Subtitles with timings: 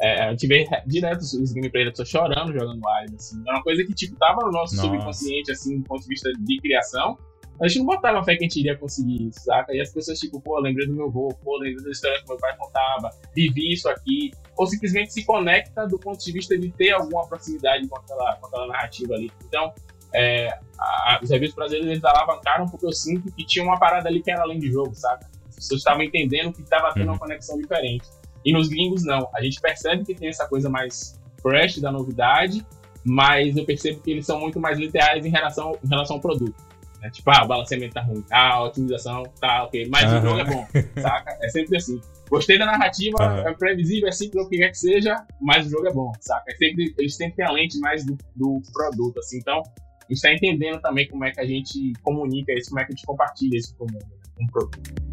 [0.00, 3.42] é, a gente vê direto os gameplays da pessoa chorando jogando Alien, assim.
[3.46, 4.88] É uma coisa que, tipo, tava no nosso Nossa.
[4.88, 7.18] subconsciente, assim, do ponto de vista de criação.
[7.60, 9.74] A gente não botava fé que a gente iria conseguir isso, saca?
[9.74, 12.38] E as pessoas, tipo, pô, lembrei do meu avô, pô, lembrei da história que meu
[12.38, 14.30] pai contava, vivi isso aqui.
[14.56, 18.46] Ou simplesmente se conecta do ponto de vista de ter alguma proximidade com aquela, com
[18.46, 19.32] aquela narrativa ali.
[19.44, 19.72] Então,
[20.14, 24.22] é, a, os reviews brasileiros eles alavancaram porque eu sinto que tinha uma parada ali
[24.22, 25.28] que era além de jogo, saca?
[25.48, 27.18] As pessoas estavam entendendo que estava tendo uma uhum.
[27.18, 28.06] conexão diferente.
[28.44, 29.28] E nos gringos, não.
[29.34, 32.64] A gente percebe que tem essa coisa mais fresh da novidade,
[33.04, 36.68] mas eu percebo que eles são muito mais literais em relação, em relação ao produto.
[37.00, 37.10] Né?
[37.10, 40.18] Tipo, ah, o balanceamento tá ruim, ah, a otimização tá ok, mas uhum.
[40.18, 40.66] o jogo é bom,
[41.00, 41.38] saca?
[41.42, 42.00] É sempre assim.
[42.28, 43.48] Gostei da narrativa, uhum.
[43.48, 46.44] é previsível, é simples, o que quer que seja, mas o jogo é bom, saca?
[46.50, 49.38] É sempre, eles têm que ter a lente mais do, do produto, assim.
[49.38, 52.84] Então, a gente tá entendendo também como é que a gente comunica isso, como é
[52.84, 55.08] que a gente compartilha isso com, o produto.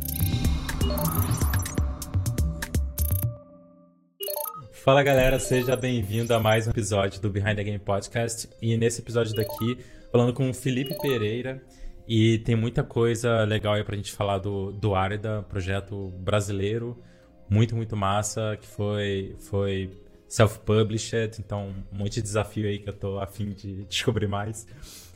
[4.85, 8.47] Fala galera, seja bem-vindo a mais um episódio do Behind the Game Podcast.
[8.61, 9.79] E nesse episódio daqui,
[10.11, 11.59] falando com o Felipe Pereira.
[12.07, 17.01] E tem muita coisa legal aí pra gente falar do, do Arida, projeto brasileiro,
[17.49, 19.89] muito, muito massa, que foi, foi
[20.27, 24.67] self-published, então um monte de desafio aí que eu tô afim de descobrir mais.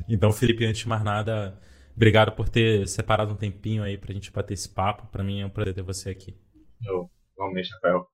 [0.10, 1.56] Então, Felipe, antes de mais nada,
[1.96, 5.06] obrigado por ter separado um tempinho aí pra gente bater esse papo.
[5.12, 6.36] Pra mim é um prazer ter você aqui.
[6.84, 8.10] Eu, igualmente, Rafael.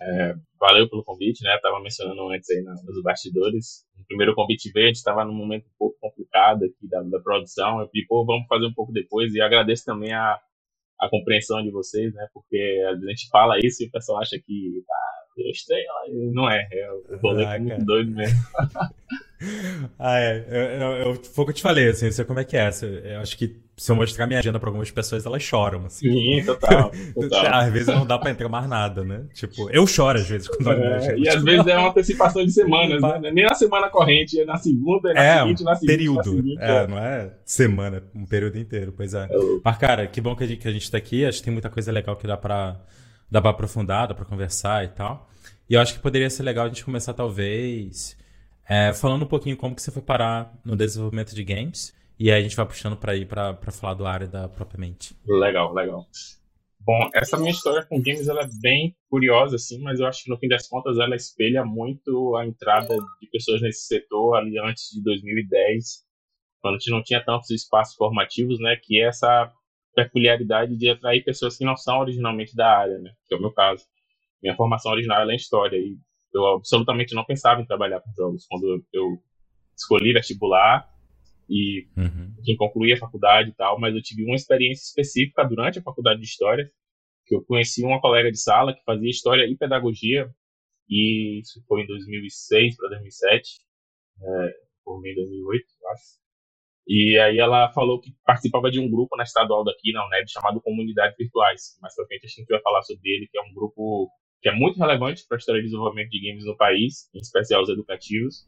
[0.00, 1.58] É, valeu pelo convite, né?
[1.62, 3.84] Tava mencionando antes aí nos bastidores.
[3.98, 7.20] O primeiro convite veio, a gente estava num momento um pouco complicado aqui da, da
[7.20, 7.80] produção.
[7.80, 9.34] Eu pedi, pô, vamos fazer um pouco depois.
[9.34, 10.40] E agradeço também a,
[11.00, 12.26] a compreensão de vocês, né?
[12.32, 15.84] Porque a gente fala isso e o pessoal acha que tá eu estranho,
[16.32, 16.66] não é.
[16.72, 18.38] É o rolê ah, é muito doido mesmo.
[19.98, 20.46] ah, é.
[20.48, 22.56] Eu, eu, eu, foi o que eu te falei, assim, não sei como é que
[22.56, 22.70] é.
[23.04, 26.10] Eu acho que se eu mostrar minha agenda pra algumas pessoas, elas choram, assim.
[26.10, 26.90] Sim, total.
[27.14, 27.46] total.
[27.52, 29.24] às vezes não dá pra entrar mais nada, né?
[29.34, 32.52] Tipo, eu choro às vezes quando é, olho E às vezes é uma antecipação de
[32.52, 33.30] semanas, né?
[33.30, 35.96] Nem na semana corrente, é na segunda, é na é, seguinte, na seguinte.
[35.96, 36.16] Período.
[36.16, 39.24] Na seguinte, é, é, não é semana, um período inteiro, pois é.
[39.24, 39.28] é
[39.62, 41.26] Mas, cara, que bom que a, gente, que a gente tá aqui.
[41.26, 42.80] Acho que tem muita coisa legal que dá pra,
[43.30, 45.28] dá pra aprofundar, dá pra conversar e tal.
[45.68, 48.16] E eu acho que poderia ser legal a gente começar, talvez,
[48.68, 51.94] é, falando um pouquinho como que você foi parar no desenvolvimento de games.
[52.18, 55.14] E aí a gente vai puxando para ir para falar do área da propriamente.
[55.26, 56.06] Legal, legal.
[56.80, 60.30] Bom, essa minha história com games ela é bem curiosa, assim, mas eu acho que
[60.30, 64.90] no fim das contas ela espelha muito a entrada de pessoas nesse setor ali antes
[64.92, 66.04] de 2010,
[66.62, 68.76] quando a gente não tinha tantos espaços formativos, né?
[68.80, 69.52] Que é essa
[69.94, 73.10] peculiaridade de atrair pessoas que não são originalmente da área, né?
[73.28, 73.84] Que é o meu caso
[74.42, 75.96] minha formação original é em história e
[76.36, 79.22] eu absolutamente não pensava em trabalhar com jogos quando eu
[79.76, 80.88] escolhi vestibular
[81.48, 82.34] e uhum.
[82.44, 86.20] quem concluí a faculdade e tal, mas eu tive uma experiência específica durante a faculdade
[86.20, 86.70] de história
[87.24, 90.30] que eu conheci uma colega de sala que fazia história e pedagogia
[90.88, 93.60] e isso foi em 2006 para 2007,
[94.22, 94.54] é,
[94.84, 96.26] formei em 2008, eu acho.
[96.86, 100.60] E aí ela falou que participava de um grupo na estadual daqui, na UNEB, chamado
[100.60, 101.76] Comunidades Virtuais.
[101.82, 104.08] Mais pra frente a gente vai falar sobre ele, que é um grupo
[104.42, 107.62] que é muito relevante para a história de desenvolvimento de games no país, em especial
[107.62, 108.46] os educativos,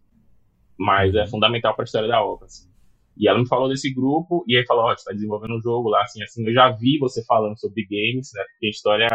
[0.78, 2.46] mas é fundamental para a história da obra.
[2.46, 2.68] Assim.
[3.16, 5.88] E ela me falou desse grupo, e aí falou, ó, oh, está desenvolvendo um jogo
[5.88, 9.08] lá, assim, assim, eu já vi você falando sobre games, né, porque a história,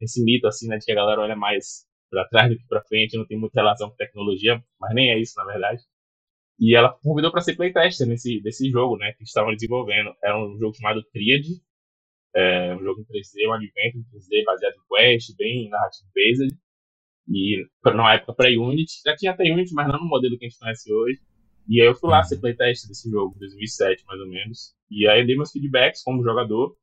[0.00, 2.84] esse mito, assim, né, de que a galera olha mais para trás do que para
[2.84, 5.82] frente, não tem muita relação com tecnologia, mas nem é isso, na verdade.
[6.60, 10.12] E ela convidou para ser playtester nesse desse jogo, né, que estavam desenvolvendo.
[10.22, 11.46] Era um jogo chamado Triad,
[12.34, 16.58] é um jogo em 3D, um adventure em 3D baseado em Quest, bem narrative based.
[17.28, 20.58] E numa época pré-Unity, já tinha até Unity, mas não no modelo que a gente
[20.58, 21.20] conhece hoje.
[21.68, 24.74] E aí eu fui lá ser playtest desse jogo, 2007 mais ou menos.
[24.90, 26.76] E aí eu dei meus feedbacks como jogador.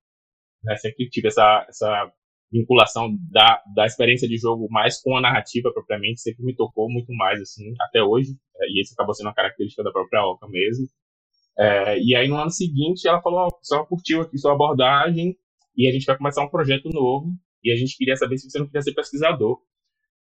[0.64, 2.12] Né, sempre tive essa, essa
[2.52, 7.14] vinculação da, da experiência de jogo mais com a narrativa propriamente, sempre me tocou muito
[7.14, 8.32] mais, assim, até hoje.
[8.58, 10.88] É, e isso acabou sendo uma característica da própria Oca mesmo.
[11.60, 15.36] É, e aí no ano seguinte ela falou, oh, só curtiu aqui sua abordagem
[15.76, 17.32] e a gente vai começar um projeto novo
[17.64, 19.60] e a gente queria saber se você não queria ser pesquisador.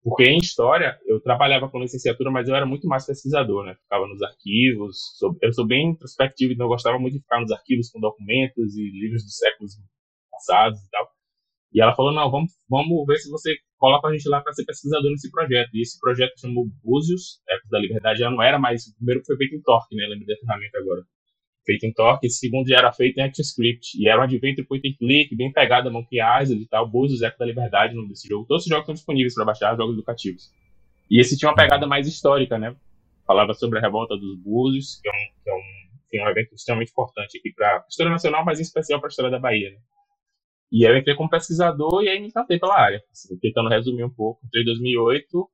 [0.02, 3.74] Porque em história eu trabalhava com licenciatura, mas eu era muito mais pesquisador, né?
[3.74, 7.52] Ficava nos arquivos, sou, eu sou bem introspectivo, então eu gostava muito de ficar nos
[7.52, 9.74] arquivos com documentos e livros dos séculos
[10.32, 11.10] passados e tal.
[11.74, 14.64] E ela falou, não, vamos, vamos ver se você coloca a gente lá para ser
[14.64, 15.70] pesquisador nesse projeto.
[15.74, 19.36] E esse projeto chamou Búzios, Ecos da Liberdade, já não era mais, o primeiro foi
[19.38, 20.06] feito em Torque, né?
[20.08, 21.02] Lembro da ferramenta agora
[21.66, 24.88] feito em Torque, esse segundo já era feito em ActionScript, e era um adventure point
[24.88, 28.28] and click, bem pegado a Monkey Island e tal, Búzios, Eco da Liberdade, no desse
[28.28, 28.46] jogo.
[28.48, 30.52] Todos os jogos estão disponíveis para baixar, jogos educativos.
[31.10, 32.76] E esse tinha uma pegada mais histórica, né?
[33.28, 35.62] Falava sobre a revolta dos Búzios, que é um, que é um,
[36.10, 39.08] que é um evento extremamente importante aqui para a história nacional, mas em especial para
[39.10, 39.78] a história da Bahia, né?
[40.72, 43.04] E eu entrei como pesquisador e aí me encantei pela área.
[43.12, 45.50] Assim, tentando resumir um pouco, entrei em 2008,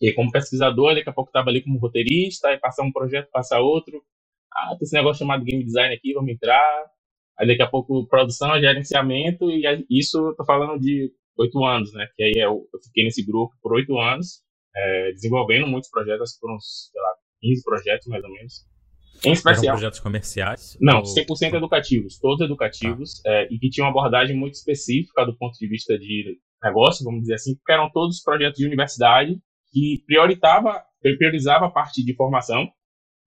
[0.00, 3.60] E como pesquisador, daqui a pouco estava ali como roteirista, aí passar um projeto, passar
[3.60, 4.02] outro.
[4.52, 6.86] Ah, tem esse negócio chamado game design aqui, vamos entrar.
[7.38, 12.06] Aí daqui a pouco produção, gerenciamento, e isso eu tô falando de oito anos, né?
[12.14, 14.42] Que aí eu, eu fiquei nesse grupo por oito anos,
[14.76, 17.08] é, desenvolvendo muitos projetos, foram uns, sei lá,
[17.40, 18.70] 15 projetos mais ou menos.
[19.24, 19.64] Em especial.
[19.64, 20.78] Eram projetos comerciais?
[20.80, 21.04] Não, ou...
[21.04, 23.30] 100% educativos, todos educativos, ah.
[23.30, 27.22] é, e que tinham uma abordagem muito específica do ponto de vista de negócio, vamos
[27.22, 29.38] dizer assim, porque eram todos projetos de universidade
[29.72, 32.68] que priorizava, priorizava a parte de formação.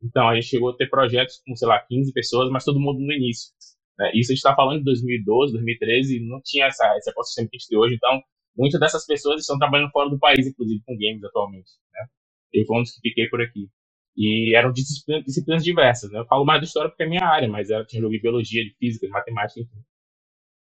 [0.03, 2.99] Então, a gente chegou a ter projetos com, sei lá, 15 pessoas, mas todo mundo
[2.99, 3.53] no início.
[3.97, 4.11] Né?
[4.13, 7.59] Isso a gente está falando de 2012, 2013, não tinha essa, esse ecossistema que a
[7.59, 7.95] gente tem hoje.
[7.95, 8.21] Então,
[8.55, 11.71] muitas dessas pessoas estão trabalhando fora do país, inclusive com games atualmente.
[11.93, 12.05] Né?
[12.53, 13.69] Eu fui um dos que fiquei por aqui.
[14.15, 16.11] E eram disciplinas, disciplinas diversas.
[16.11, 16.19] Né?
[16.19, 18.63] Eu falo mais da história porque é minha área, mas ela tinha jogo de biologia,
[18.63, 19.83] de física, de matemática, enfim.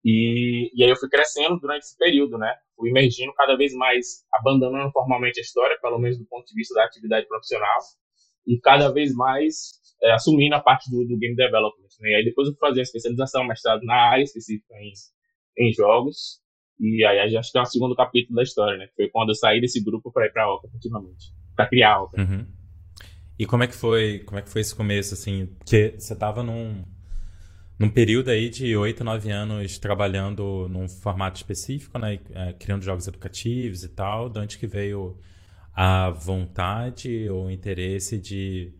[0.04, 2.54] E, e aí eu fui crescendo durante esse período, né?
[2.76, 6.74] Fui emergindo cada vez mais, abandonando formalmente a história, pelo menos do ponto de vista
[6.74, 7.78] da atividade profissional,
[8.48, 11.88] e cada vez mais é, assumindo a parte do, do game development.
[12.00, 12.10] Né?
[12.10, 14.92] E aí depois eu fui fazer a especialização, mestrado na área específica em,
[15.66, 16.40] em jogos,
[16.80, 18.88] e aí acho que é o segundo capítulo da história, né?
[18.96, 22.02] Foi quando eu saí desse grupo para ir para a Oca, efetivamente, para criar a
[22.04, 22.20] Oca.
[22.20, 22.46] Uhum.
[23.36, 25.46] E como é que foi, como é que foi esse começo, assim?
[25.58, 26.84] Porque você estava num
[27.78, 33.06] num período aí de 8, 9 anos trabalhando num formato específico, né, é, criando jogos
[33.06, 35.16] educativos e tal, de onde que veio
[35.80, 38.72] a vontade ou interesse de,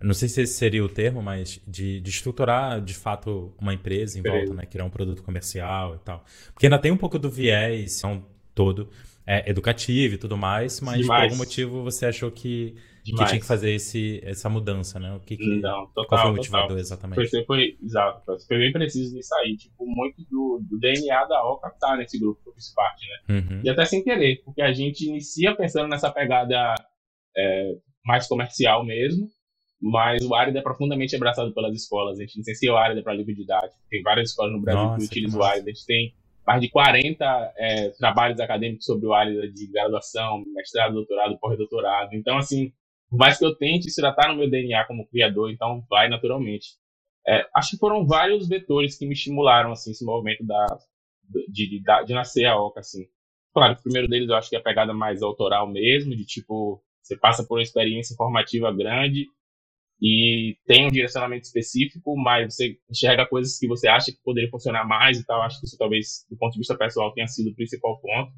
[0.00, 4.16] não sei se esse seria o termo, mas de, de estruturar de fato uma empresa
[4.16, 6.24] em volta, né, criar um produto comercial e tal.
[6.54, 8.22] Porque ainda tem um pouco do viés, um
[8.54, 8.88] todo
[9.26, 11.20] é, educativo e tudo mais, mas Demais.
[11.20, 15.14] por algum motivo você achou que que tinha que fazer esse, essa mudança, né?
[15.14, 16.80] O que, que Não, total, qual foi o motivador total.
[16.80, 17.30] exatamente?
[17.30, 19.56] Foi, foi, exato, foi bem preciso nisso aí.
[19.56, 23.40] Tipo, muito do, do DNA da OCA tá nesse grupo que eu fiz parte, né?
[23.40, 23.60] Uhum.
[23.64, 26.74] E até sem querer, porque a gente inicia pensando nessa pegada
[27.36, 27.72] é,
[28.04, 29.28] mais comercial mesmo,
[29.80, 32.18] mas o Arida é profundamente abraçado pelas escolas.
[32.18, 33.80] A gente licencia o Arida para livre didático.
[33.88, 35.70] Tem várias escolas no Brasil Nossa, que utilizam o Arida.
[35.70, 36.14] A gente tem
[36.46, 42.14] mais de 40 é, trabalhos acadêmicos sobre o Arida de graduação, mestrado, doutorado, pós-doutorado.
[42.14, 42.72] Então, assim,
[43.08, 46.08] por mais que eu tente, isso já está no meu DNA como criador, então vai
[46.08, 46.68] naturalmente.
[47.26, 50.66] É, acho que foram vários vetores que me estimularam assim esse movimento da
[51.48, 53.06] de, de, de nascer a Oca assim.
[53.52, 56.82] Claro, o primeiro deles eu acho que é a pegada mais autoral mesmo, de tipo
[57.02, 59.26] você passa por uma experiência formativa grande
[60.00, 64.86] e tem um direcionamento específico, mas você enxerga coisas que você acha que poderia funcionar
[64.86, 65.42] mais e tal.
[65.42, 68.32] Acho que isso talvez do ponto de vista pessoal tenha sido o principal ponto.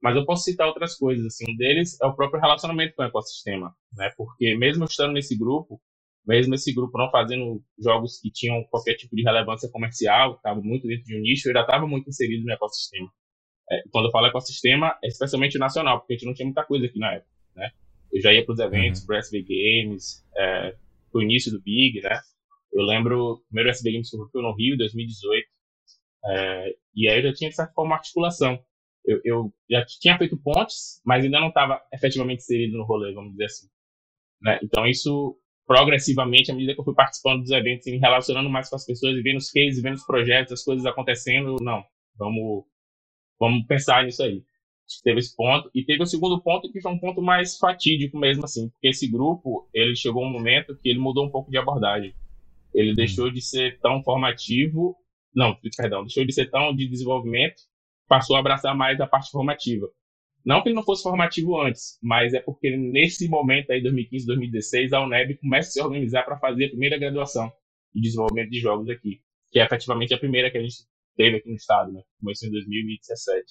[0.00, 3.06] Mas eu posso citar outras coisas, assim, um deles é o próprio relacionamento com o
[3.06, 4.12] ecossistema, né?
[4.16, 5.80] Porque mesmo estando nesse grupo,
[6.26, 10.86] mesmo esse grupo não fazendo jogos que tinham qualquer tipo de relevância comercial, estava muito
[10.86, 13.08] dentro de um nicho, eu já estava muito inserido no ecossistema.
[13.70, 16.86] É, quando eu falo ecossistema, é especialmente nacional, porque a gente não tinha muita coisa
[16.86, 17.70] aqui na época, né?
[18.12, 19.06] Eu já ia para os eventos, uhum.
[19.06, 20.74] para SB Games, é,
[21.18, 22.20] o início do Big, né?
[22.72, 25.46] Eu lembro, o primeiro SB Games foi no Rio, 2018,
[26.24, 28.58] é, e aí eu já tinha, de certa forma, uma articulação
[29.04, 33.32] eu, eu já tinha feito pontes, mas ainda não estava efetivamente inserido no rolê, vamos
[33.32, 33.66] dizer assim.
[34.40, 34.58] Né?
[34.62, 35.36] Então, isso
[35.66, 38.84] progressivamente, à medida que eu fui participando dos eventos e me relacionando mais com as
[38.84, 41.84] pessoas e vendo os cases, vendo os projetos, as coisas acontecendo, não,
[42.16, 42.64] vamos,
[43.38, 44.42] vamos pensar nisso aí.
[45.02, 45.70] Teve esse ponto.
[45.74, 49.08] E teve o segundo ponto, que foi um ponto mais fatídico mesmo, assim, porque esse
[49.08, 52.14] grupo, ele chegou um momento que ele mudou um pouco de abordagem.
[52.74, 52.94] Ele hum.
[52.94, 54.96] deixou de ser tão formativo,
[55.34, 57.62] não, perdão, deixou de ser tão de desenvolvimento
[58.12, 59.88] passou a abraçar mais a parte formativa.
[60.44, 64.92] Não que ele não fosse formativo antes, mas é porque nesse momento aí, 2015, 2016,
[64.92, 67.50] a UNEB começa a se organizar para fazer a primeira graduação
[67.94, 70.74] de desenvolvimento de jogos aqui, que é efetivamente a primeira que a gente
[71.16, 72.02] teve aqui no estado, né?
[72.20, 73.44] Começou em 2017.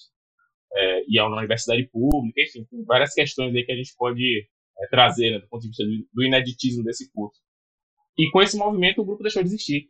[0.73, 4.47] É, e é uma universidade pública, enfim, tem várias questões aí que a gente pode
[4.79, 7.41] é, trazer né, do ponto de vista do, do ineditismo desse curso.
[8.17, 9.89] E com esse movimento o grupo deixou de existir.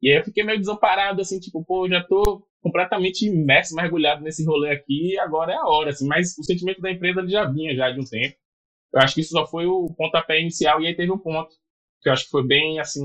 [0.00, 4.44] E aí eu fiquei meio desamparado, assim, tipo, pô, já tô completamente imerso, mergulhado nesse
[4.44, 6.06] rolê aqui, agora é a hora, assim.
[6.06, 8.36] Mas o sentimento da empresa já vinha já de um tempo.
[8.92, 11.54] Eu acho que isso só foi o pontapé inicial, e aí teve um ponto
[12.00, 13.02] que eu acho que foi bem, assim,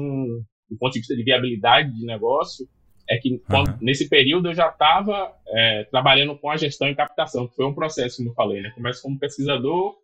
[0.70, 2.68] do ponto de vista de viabilidade de negócio,
[3.10, 3.78] é que quando, uhum.
[3.82, 7.74] nesse período eu já estava é, trabalhando com a gestão e captação, que foi um
[7.74, 8.72] processo, como eu falei, né?
[8.72, 9.96] Começo como pesquisador,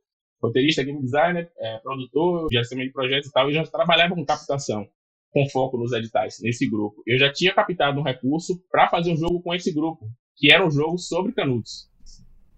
[0.42, 4.88] roteirista, game designer, é, produtor, gerenciamento de projetos e tal, e já trabalhava com captação
[5.34, 7.02] com foco nos editais, nesse grupo.
[7.08, 10.08] Eu já tinha captado um recurso para fazer um jogo com esse grupo,
[10.38, 11.90] que era um jogo sobre canudos.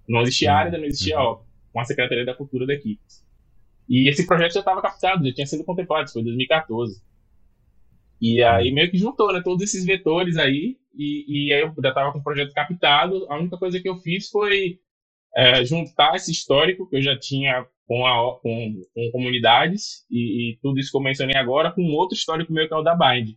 [0.08, 1.40] Não existia área, não existia uhum.
[1.72, 3.00] com a Secretaria da Cultura daqui.
[3.88, 7.02] E esse projeto já estava captado, já tinha sido contemplado, foi em 2014.
[8.22, 11.90] E aí meio que juntou, né, todos esses vetores aí, e, e aí eu já
[11.90, 13.26] estava com o projeto captado.
[13.30, 14.80] A única coisa que eu fiz foi
[15.36, 20.60] é, juntar esse histórico que eu já tinha com, a, com, com comunidades e, e,
[20.62, 23.36] tudo isso que eu mencionei agora com outro histórico meu que é o da Bind,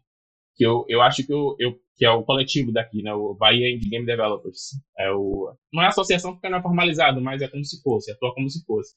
[0.56, 3.70] que eu, eu acho que, eu, eu, que é o coletivo daqui, né, o Bahia
[3.70, 4.70] Indie Game Developers.
[4.98, 8.34] É o, não é associação porque não é formalizado, mas é como se fosse, atua
[8.34, 8.94] como se fosse.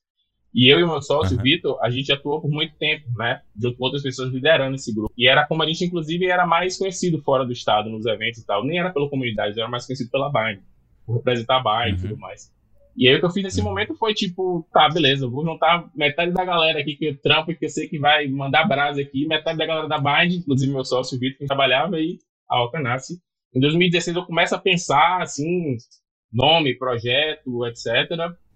[0.54, 1.44] E eu e o meu sócio, uhum.
[1.44, 3.42] Vitor, a gente atuou por muito tempo, né?
[3.58, 5.14] Junto com outras pessoas liderando esse grupo.
[5.18, 8.46] E era como a gente, inclusive, era mais conhecido fora do estado, nos eventos e
[8.46, 8.66] tal.
[8.66, 10.60] Nem era pela comunidade, era mais conhecido pela Bind,
[11.06, 12.00] por representar a Bind uhum.
[12.00, 12.52] e tudo mais.
[12.98, 13.68] E aí o que eu fiz nesse uhum.
[13.68, 17.56] momento foi tipo, tá, beleza, vou juntar metade da galera aqui que eu trampo e
[17.56, 20.84] que eu sei que vai mandar brasa aqui, metade da galera da Bind, inclusive meu
[20.84, 23.20] sócio Vitor, que trabalhava, e a Oca nasce.
[23.56, 25.78] Em 2016 eu começo a pensar, assim,
[26.32, 28.10] nome, projeto, etc.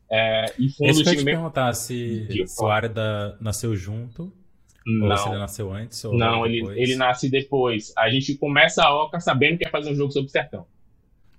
[0.10, 4.32] É, e fundo Esse que eu te perguntar se, se o Arda nasceu junto,
[4.86, 5.10] não.
[5.10, 7.92] ou se ele nasceu antes, ou Não, ele, ele nasce depois.
[7.98, 10.66] A gente começa a Oca sabendo que ia fazer um jogo sobre o sertão.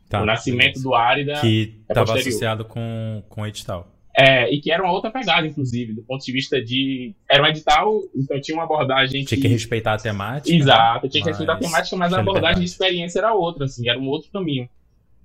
[0.08, 1.40] Tá, o nascimento do Árida.
[1.40, 3.92] Que estava é associado com, com o edital.
[4.18, 7.14] É, e que era uma outra pegada, inclusive, do ponto de vista de.
[7.30, 9.24] Era um edital, então tinha uma abordagem.
[9.24, 10.56] Tinha que, que respeitar a temática.
[10.56, 13.98] Exato, tinha que respeitar a temática, mas a abordagem de experiência era outra, assim, era
[13.98, 14.68] um outro caminho.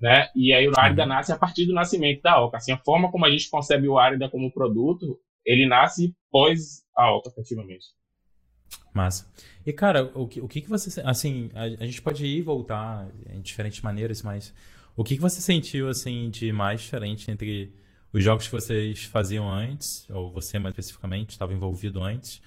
[0.02, 0.28] Né?
[0.34, 1.08] E aí o Árida uhum.
[1.08, 2.56] nasce a partir do nascimento da Oca.
[2.56, 5.16] Assim, a forma como a gente concebe o Árida como produto,
[5.46, 7.86] ele nasce pós a Oca, efetivamente.
[8.92, 9.30] Massa.
[9.64, 11.00] E, cara, o que, o que, que você.
[11.02, 14.52] Assim, a, a, gente pode ir e voltar em diferentes maneiras, mas
[14.96, 17.72] o que, que você sentiu, assim, de mais diferente entre
[18.12, 22.42] os jogos que vocês faziam antes, ou você mais especificamente estava envolvido antes,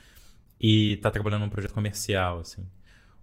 [0.60, 2.66] e tá trabalhando num projeto comercial, assim?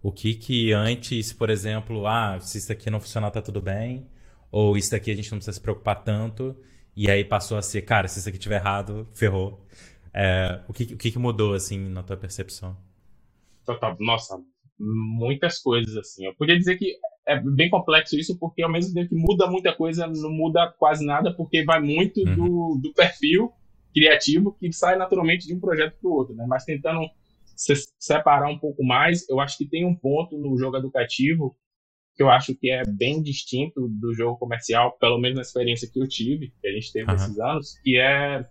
[0.03, 4.09] O que que antes, por exemplo, ah, se isso aqui não funcionar, tá tudo bem,
[4.53, 6.55] ou isso daqui a gente não precisa se preocupar tanto,
[6.95, 9.67] e aí passou a ser, cara, se isso aqui tiver errado, ferrou.
[10.13, 12.77] É, o que, o que mudou, assim, na tua percepção?
[13.99, 14.39] Nossa,
[14.79, 16.27] muitas coisas, assim.
[16.27, 19.75] Eu podia dizer que é bem complexo isso, porque ao mesmo tempo que muda muita
[19.75, 22.35] coisa, não muda quase nada, porque vai muito uhum.
[22.35, 23.51] do, do perfil
[23.95, 26.45] criativo que sai naturalmente de um projeto para o outro, né?
[26.47, 27.01] Mas tentando
[27.57, 31.57] se separar um pouco mais, eu acho que tem um ponto no jogo educativo
[32.15, 36.01] que eu acho que é bem distinto do jogo comercial, pelo menos na experiência que
[36.01, 37.17] eu tive, que a gente teve uhum.
[37.17, 38.47] esses anos, que é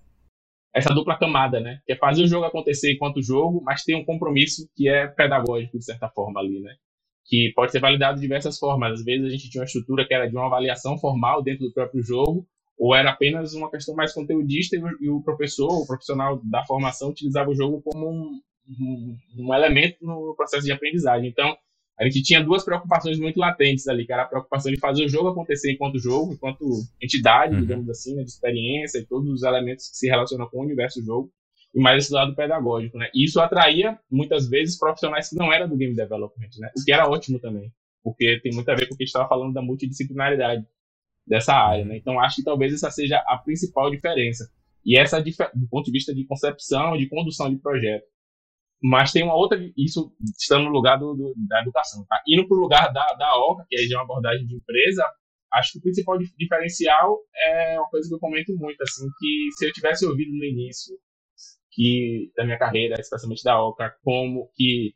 [0.73, 1.79] essa dupla camada, né?
[1.85, 5.77] Que é fazer o jogo acontecer enquanto jogo, mas tem um compromisso que é pedagógico,
[5.77, 6.75] de certa forma, ali, né?
[7.25, 8.93] Que pode ser validado de diversas formas.
[8.93, 11.73] Às vezes a gente tinha uma estrutura que era de uma avaliação formal dentro do
[11.73, 12.47] próprio jogo,
[12.79, 17.49] ou era apenas uma questão mais conteudista e o professor, o profissional da formação, utilizava
[17.51, 21.29] o jogo como um, um, um elemento no processo de aprendizagem.
[21.29, 21.55] Então,
[22.01, 25.09] a gente tinha duas preocupações muito latentes ali, que era a preocupação de fazer o
[25.09, 26.65] jogo acontecer enquanto jogo, enquanto
[26.99, 27.61] entidade, uhum.
[27.61, 30.99] digamos assim, né, de experiência e todos os elementos que se relacionam com o universo
[30.99, 31.31] do jogo,
[31.75, 33.09] e mais esse lado pedagógico, né?
[33.13, 36.69] E isso atraía, muitas vezes, profissionais que não eram do game development, né?
[36.77, 37.71] O que era ótimo também,
[38.03, 40.65] porque tem muito a ver com o que a gente estava falando da multidisciplinaridade
[41.25, 41.97] dessa área, né?
[41.97, 44.51] Então, acho que talvez essa seja a principal diferença.
[44.83, 48.05] E essa, do ponto de vista de concepção, de condução de projeto.
[48.81, 52.19] Mas tem uma outra, isso estando no lugar do, do, da educação, tá?
[52.27, 55.05] Indo para o lugar da, da OCA, que é uma abordagem de empresa,
[55.53, 59.67] acho que o principal diferencial é uma coisa que eu comento muito, assim, que se
[59.67, 60.97] eu tivesse ouvido no início
[61.71, 64.93] que da minha carreira, especialmente da OCA, como que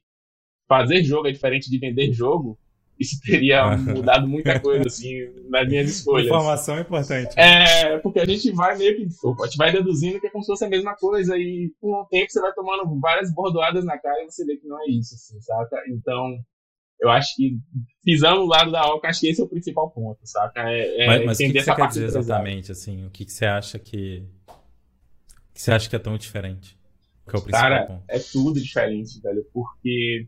[0.68, 2.60] fazer jogo é diferente de vender jogo,
[3.00, 5.14] isso teria mudado muita coisa, assim,
[5.50, 6.28] nas minhas escolhas.
[6.28, 7.40] Informação é importante.
[7.40, 10.52] É, porque a gente vai meio que, a gente vai deduzindo que é como se
[10.52, 14.24] fosse a mesma coisa, e com o tempo você vai tomando várias bordoadas na cara
[14.24, 15.78] e você vê que não é isso, assim, saca?
[15.90, 16.38] Então,
[17.00, 17.58] eu acho que,
[18.04, 20.62] pisando no lado da OCA, acho que esse é o principal ponto, saca?
[20.70, 23.32] É, é mas, mas o que, que você quer dizer exatamente, assim, o que, que
[23.32, 24.26] você acha que,
[25.54, 26.78] que você acha que é tão diferente?
[27.28, 28.04] Que é o principal Cara, ponto?
[28.08, 30.28] é tudo diferente, velho, porque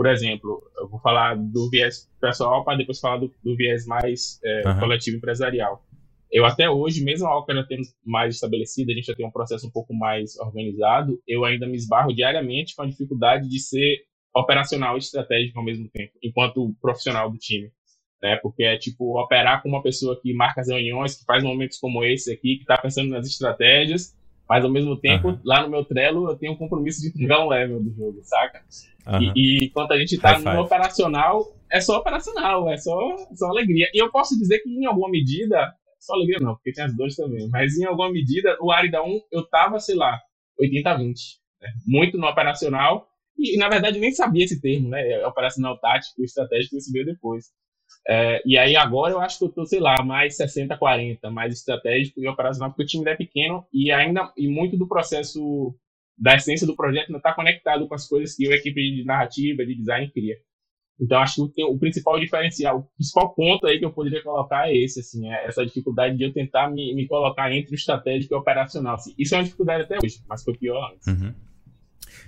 [0.00, 4.40] por exemplo, eu vou falar do viés pessoal para depois falar do, do viés mais
[4.42, 4.80] é, uhum.
[4.80, 5.84] coletivo empresarial.
[6.32, 9.66] Eu até hoje, mesmo a já tendo mais estabelecida, a gente já tem um processo
[9.66, 13.98] um pouco mais organizado, eu ainda me esbarro diariamente com a dificuldade de ser
[14.34, 17.70] operacional e estratégico ao mesmo tempo, enquanto profissional do time.
[18.22, 18.36] Né?
[18.36, 22.02] Porque é tipo operar com uma pessoa que marca as reuniões, que faz momentos como
[22.06, 24.16] esse aqui, que está pensando nas estratégias,
[24.50, 25.38] mas ao mesmo tempo, uhum.
[25.44, 28.60] lá no meu Trello, eu tenho um compromisso de entregar um level do jogo, saca?
[29.06, 29.32] Uhum.
[29.36, 32.98] E, e quando a gente tá no operacional, é só operacional, é só,
[33.32, 33.86] só alegria.
[33.94, 37.14] E eu posso dizer que em alguma medida, só alegria não, porque tem as duas
[37.14, 40.20] também, mas em alguma medida, o Arida 1 eu tava, sei lá,
[40.58, 41.20] 80 a 20.
[41.62, 41.68] Né?
[41.86, 43.06] Muito no operacional,
[43.38, 45.24] e na verdade nem sabia esse termo, né?
[45.28, 47.52] Operacional tático, estratégico, isso veio depois.
[48.12, 52.20] É, e aí agora eu acho que eu tô, sei lá, mais 60-40, mais estratégico
[52.20, 55.72] e operacional, porque o time é pequeno e ainda e muito do processo
[56.18, 59.64] da essência do projeto não está conectado com as coisas que a equipe de narrativa,
[59.64, 60.36] de design cria.
[61.00, 64.68] Então, acho que o, o, principal diferencial, o principal ponto aí que eu poderia colocar
[64.68, 68.34] é esse, assim, é essa dificuldade de eu tentar me, me colocar entre o estratégico
[68.34, 68.96] e o operacional.
[68.96, 69.14] Assim.
[69.16, 71.06] Isso é uma dificuldade até hoje, mas foi pior antes.
[71.06, 71.32] Uhum.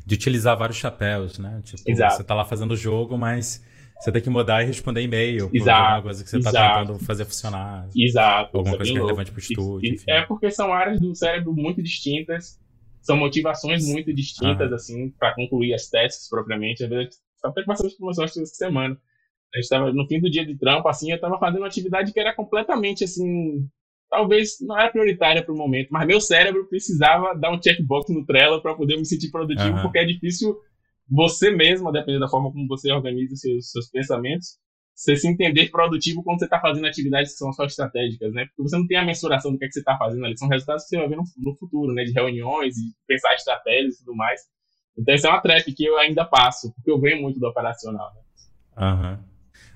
[0.07, 1.61] De utilizar vários chapéus, né?
[1.65, 2.17] Tipo, Exato.
[2.17, 3.63] você tá lá fazendo o jogo, mas
[4.03, 7.25] você tem que mudar e responder e-mail exato, alguma coisa que você está tentando fazer
[7.25, 7.89] funcionar.
[7.97, 8.57] Exato.
[8.57, 9.95] Alguma coisa que é relevante para o estúdio.
[9.95, 10.05] Enfim.
[10.09, 12.61] É porque são áreas do cérebro muito distintas,
[13.01, 16.83] são motivações muito distintas, assim, para concluir as tasks propriamente.
[16.83, 18.97] Às vezes até bastante promoção essa semana.
[19.55, 22.13] A gente estava no fim do dia de trampo, assim, eu estava fazendo uma atividade
[22.13, 23.69] que era completamente, assim,
[24.11, 28.25] talvez não era prioritária para o momento, mas meu cérebro precisava dar um checkbox no
[28.25, 29.83] Trello para poder me sentir produtivo, uhum.
[29.83, 30.57] porque é difícil
[31.15, 34.59] você mesmo, dependendo da forma como você organiza seus, seus pensamentos,
[34.95, 38.47] você se entender produtivo quando você está fazendo atividades que são só estratégicas, né?
[38.47, 40.49] Porque você não tem a mensuração do que, é que você está fazendo ali, são
[40.49, 42.05] resultados que você vai ver no, no futuro, né?
[42.05, 44.41] De reuniões e pensar estratégias e tudo mais.
[44.97, 48.11] Então, isso é uma trap que eu ainda passo, porque eu venho muito do operacional.
[48.15, 48.21] Né?
[48.77, 49.13] Aham.
[49.13, 49.33] Uhum.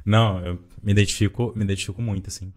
[0.06, 2.52] Não, eu me identifico, me identifico muito, assim.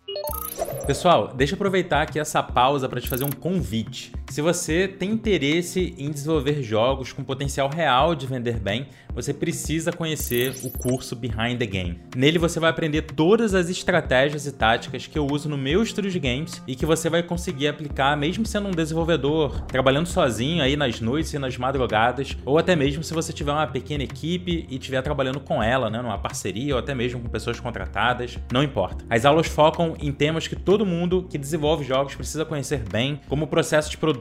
[0.85, 4.11] Pessoal, deixa eu aproveitar aqui essa pausa para te fazer um convite.
[4.29, 9.91] Se você tem interesse em desenvolver jogos com potencial real de vender bem, você precisa
[9.91, 11.99] conhecer o curso Behind the Game.
[12.15, 16.11] Nele você vai aprender todas as estratégias e táticas que eu uso no meu estúdio
[16.11, 20.77] de games e que você vai conseguir aplicar mesmo sendo um desenvolvedor, trabalhando sozinho aí
[20.77, 24.75] nas noites e nas madrugadas, ou até mesmo se você tiver uma pequena equipe e
[24.77, 29.03] estiver trabalhando com ela, né, numa parceria ou até mesmo com pessoas contratadas, não importa.
[29.09, 33.45] As aulas focam em temas que todo mundo que desenvolve jogos precisa conhecer bem, como
[33.45, 34.18] o processo de produção,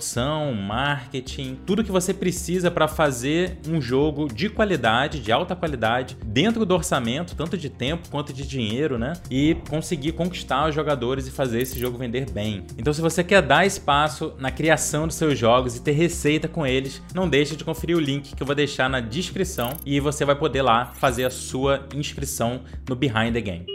[0.54, 6.64] marketing, tudo que você precisa para fazer um jogo de qualidade, de alta qualidade, dentro
[6.64, 9.14] do orçamento, tanto de tempo quanto de dinheiro, né?
[9.30, 12.64] E conseguir conquistar os jogadores e fazer esse jogo vender bem.
[12.76, 16.66] Então, se você quer dar espaço na criação dos seus jogos e ter receita com
[16.66, 20.24] eles, não deixe de conferir o link que eu vou deixar na descrição e você
[20.24, 23.66] vai poder lá fazer a sua inscrição no Behind the Game.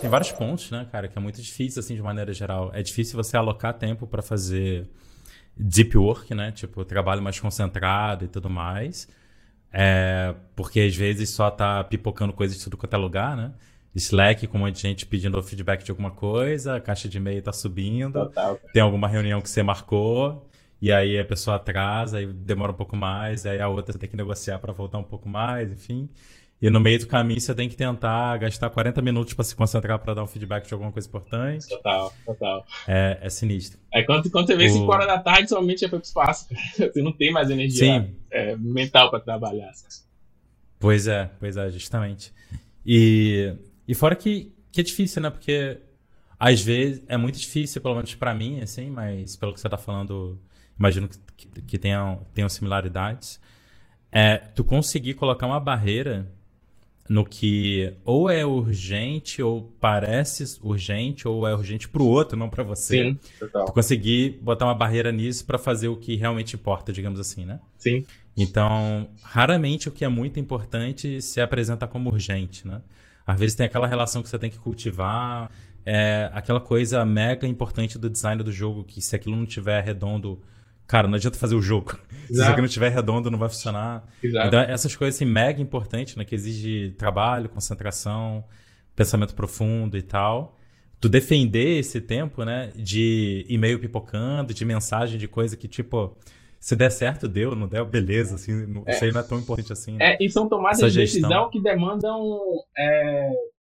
[0.00, 2.70] Tem vários pontos, né, cara, que é muito difícil, assim, de maneira geral.
[2.72, 4.86] É difícil você alocar tempo para fazer
[5.60, 6.50] deep work, né?
[6.52, 9.08] Tipo, trabalho mais concentrado e tudo mais.
[9.72, 13.52] É, porque às vezes só tá pipocando coisas de tudo quanto é lugar, né?
[13.94, 17.42] Slack com um monte de gente pedindo feedback de alguma coisa, a caixa de e-mail
[17.42, 18.58] tá subindo, Total.
[18.72, 20.48] tem alguma reunião que você marcou,
[20.80, 24.16] e aí a pessoa atrasa, e demora um pouco mais, aí a outra tem que
[24.16, 26.08] negociar para voltar um pouco mais, enfim.
[26.62, 29.98] E no meio do caminho você tem que tentar gastar 40 minutos para se concentrar
[29.98, 31.66] para dar um feedback de alguma coisa importante.
[31.66, 32.66] Total, total.
[32.86, 33.80] É, é sinistro.
[33.90, 34.72] É quando, quando você vê o...
[34.72, 36.48] 5 horas da tarde, somente já foi pro espaço.
[36.76, 39.70] Você não tem mais energia é, mental para trabalhar.
[40.78, 42.32] Pois é, pois é, justamente.
[42.84, 43.54] E,
[43.88, 45.30] e fora que, que é difícil, né?
[45.30, 45.78] Porque
[46.38, 49.78] às vezes é muito difícil, pelo menos para mim, assim, mas pelo que você tá
[49.78, 50.38] falando,
[50.78, 53.40] imagino que, que, que tenham, tenham similaridades.
[54.12, 56.30] É, tu conseguir colocar uma barreira
[57.10, 62.48] no que ou é urgente ou parece urgente ou é urgente para o outro, não
[62.48, 63.02] para você.
[63.02, 63.64] Sim, total.
[63.64, 67.58] Tu conseguir botar uma barreira nisso para fazer o que realmente importa, digamos assim, né?
[67.76, 68.06] Sim.
[68.36, 72.80] Então, raramente o que é muito importante se apresenta como urgente, né?
[73.26, 75.50] Às vezes tem aquela relação que você tem que cultivar,
[75.84, 80.40] é aquela coisa mega importante do design do jogo, que se aquilo não tiver redondo
[80.90, 81.96] cara, não adianta fazer o jogo.
[82.10, 82.26] Exato.
[82.26, 84.04] Se isso aqui não estiver redondo, não vai funcionar.
[84.22, 84.48] Exato.
[84.48, 86.24] Então, essas coisas assim, mega importantes, né?
[86.24, 88.44] Que exige trabalho, concentração,
[88.96, 90.58] pensamento profundo e tal.
[91.00, 92.72] Tu defender esse tempo, né?
[92.74, 96.16] De e-mail pipocando, de mensagem, de coisa que, tipo,
[96.58, 98.34] se der certo, deu, não der, beleza.
[98.34, 98.90] Assim, é.
[98.90, 99.92] Isso aí não é tão importante assim.
[99.92, 100.14] Né?
[100.14, 102.40] É, e são tomadas de decisão que demandam
[102.76, 103.30] é,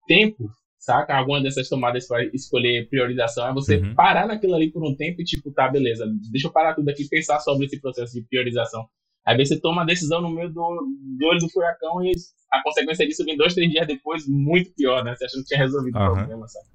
[0.07, 0.49] tempo
[0.81, 1.15] saca?
[1.15, 3.93] Alguma dessas tomadas para escolher priorização é você uhum.
[3.93, 7.03] parar naquilo ali por um tempo e tipo, tá, beleza, deixa eu parar tudo aqui
[7.03, 8.85] e pensar sobre esse processo de priorização.
[9.23, 12.11] Aí você toma a decisão no meio do, do olho do furacão e
[12.51, 15.15] a consequência disso vem dois, três dias depois, muito pior, né?
[15.15, 16.07] Você achando que tinha resolvido uhum.
[16.07, 16.65] o problema, sabe?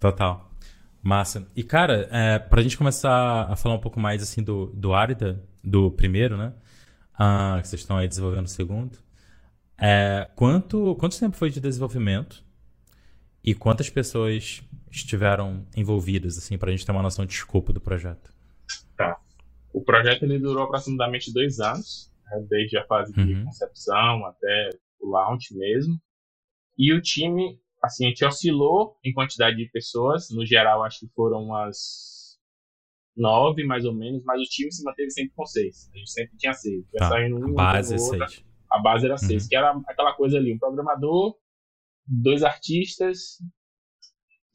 [0.00, 0.50] Total.
[1.02, 1.46] Massa.
[1.54, 5.44] E, cara, é, pra gente começar a falar um pouco mais, assim, do, do Arida,
[5.62, 6.54] do primeiro, né?
[7.12, 8.98] Ah, que vocês estão aí desenvolvendo o segundo.
[9.78, 12.42] É, quanto, quanto tempo foi de desenvolvimento?
[13.44, 17.80] E quantas pessoas estiveram envolvidas, assim, para a gente ter uma noção de escopo do
[17.80, 18.32] projeto?
[18.96, 19.20] Tá.
[19.72, 23.44] O projeto ele durou aproximadamente dois anos, né, desde a fase de uhum.
[23.44, 26.00] concepção até o launch mesmo.
[26.78, 30.30] E o time, assim, a gente oscilou em quantidade de pessoas.
[30.30, 32.38] No geral, acho que foram umas
[33.16, 35.90] nove, mais ou menos, mas o time se manteve sempre com seis.
[35.92, 36.84] A gente sempre tinha seis.
[36.96, 37.10] Tá.
[37.20, 38.44] Um, a base é seis.
[38.70, 39.18] A base era uhum.
[39.18, 41.36] seis, que era aquela coisa ali, um programador,
[42.06, 43.38] dois artistas,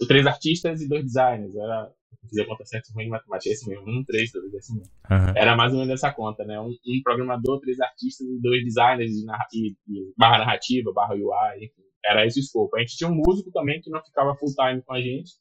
[0.08, 1.56] três artistas e dois designers.
[1.56, 1.94] Era
[2.28, 3.90] Fizer conta certa ruim em matemática, é esse mesmo.
[3.90, 4.92] Um, três, dois, é esse mesmo.
[5.10, 5.34] Uhum.
[5.36, 6.60] Era mais ou menos essa conta, né?
[6.60, 11.66] Um, um programador, três artistas e dois designers de e, e barra narrativa, barra UI,
[11.66, 11.82] enfim.
[12.04, 12.76] Era esse o escopo.
[12.76, 15.32] A gente tinha um músico também que não ficava full time com a gente,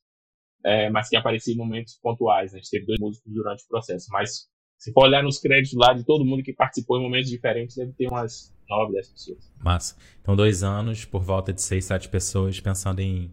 [0.65, 2.53] é, mas que aparecia em momentos pontuais.
[2.53, 2.59] Né?
[2.59, 4.07] A gente teve dois músicos durante o processo.
[4.11, 7.77] Mas se for olhar nos créditos lá de todo mundo que participou em momentos diferentes,
[7.77, 9.53] deve ter umas nove, dez pessoas.
[9.59, 9.97] Massa.
[10.23, 13.33] Então, dois anos, por volta de seis, sete pessoas, pensando em,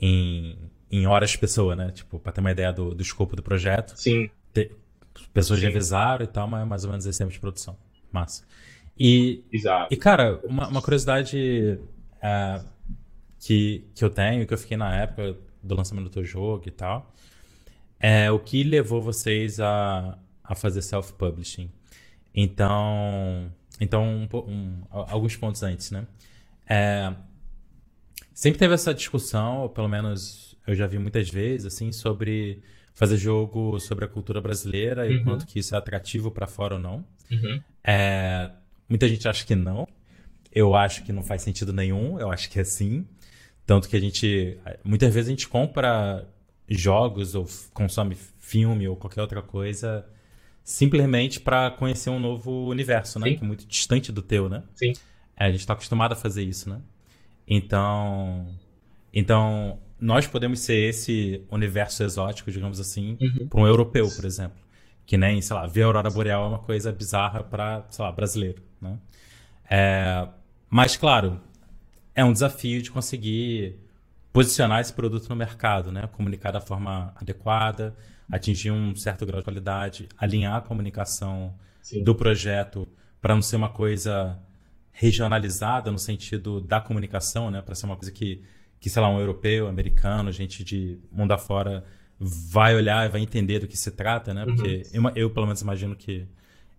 [0.00, 0.58] em,
[0.90, 1.92] em horas pessoa, né?
[1.92, 3.94] Tipo, para ter uma ideia do, do escopo do projeto.
[3.96, 4.28] Sim.
[4.52, 4.76] Ter,
[5.32, 5.66] pessoas Sim.
[5.66, 7.76] revisaram e tal, mas mais ou menos esse tempo de produção.
[8.10, 8.44] Massa.
[8.98, 9.92] E, Exato.
[9.92, 11.78] e cara, uma, uma curiosidade
[12.16, 12.66] uh,
[13.38, 16.70] que, que eu tenho, que eu fiquei na época do lançamento do teu jogo e
[16.72, 17.14] tal,
[18.00, 21.70] é o que levou vocês a, a fazer self-publishing.
[22.34, 26.06] Então, então um, um, alguns pontos antes, né?
[26.68, 27.14] É,
[28.32, 32.62] sempre teve essa discussão, ou pelo menos eu já vi muitas vezes, assim, sobre
[32.94, 35.24] fazer jogo sobre a cultura brasileira e o uhum.
[35.24, 37.04] quanto que isso é atrativo para fora ou não.
[37.30, 37.60] Uhum.
[37.82, 38.50] É,
[38.88, 39.88] muita gente acha que não.
[40.52, 42.20] Eu acho que não faz sentido nenhum.
[42.20, 43.06] Eu acho que é sim.
[43.66, 44.58] Tanto que a gente.
[44.84, 46.28] Muitas vezes a gente compra
[46.68, 50.06] jogos ou consome filme ou qualquer outra coisa
[50.64, 53.28] simplesmente para conhecer um novo universo, né?
[53.28, 53.36] Sim.
[53.36, 54.62] Que é muito distante do teu, né?
[54.74, 54.92] Sim.
[55.36, 56.80] É, a gente está acostumado a fazer isso, né?
[57.46, 58.46] Então.
[59.12, 63.48] Então, nós podemos ser esse universo exótico, digamos assim, uhum.
[63.48, 64.58] para um europeu, por exemplo.
[65.04, 68.10] Que nem, sei lá, ver a aurora boreal é uma coisa bizarra para, sei lá,
[68.10, 68.98] brasileiro, né?
[69.68, 70.26] É,
[70.70, 71.40] mas, claro,
[72.14, 73.78] é um desafio de conseguir
[74.32, 76.08] posicionar esse produto no mercado, né?
[76.12, 77.94] Comunicar da forma adequada,
[78.32, 82.02] atingir um certo grau de qualidade, alinhar a comunicação Sim.
[82.02, 82.88] do projeto
[83.20, 84.38] para não ser uma coisa
[84.90, 87.60] regionalizada no sentido da comunicação, né?
[87.60, 88.42] Para ser uma coisa que,
[88.80, 91.84] que, sei lá, um europeu, americano, gente de mundo afora
[92.18, 94.46] vai olhar e vai entender do que se trata, né?
[94.46, 95.08] Porque uhum.
[95.08, 96.26] eu, eu, pelo menos, imagino que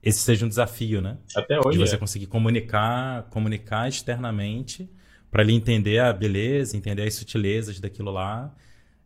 [0.02, 1.18] esse seja um desafio, né?
[1.36, 1.78] Até hoje.
[1.78, 1.98] De você é.
[2.00, 4.90] conseguir comunicar, comunicar externamente
[5.30, 8.54] para ele entender a beleza, entender as sutilezas daquilo lá,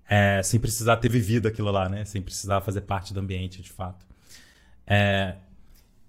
[0.09, 2.05] é, sem precisar ter vivido aquilo lá, né?
[2.05, 4.05] Sem precisar fazer parte do ambiente, de fato.
[4.85, 5.35] É,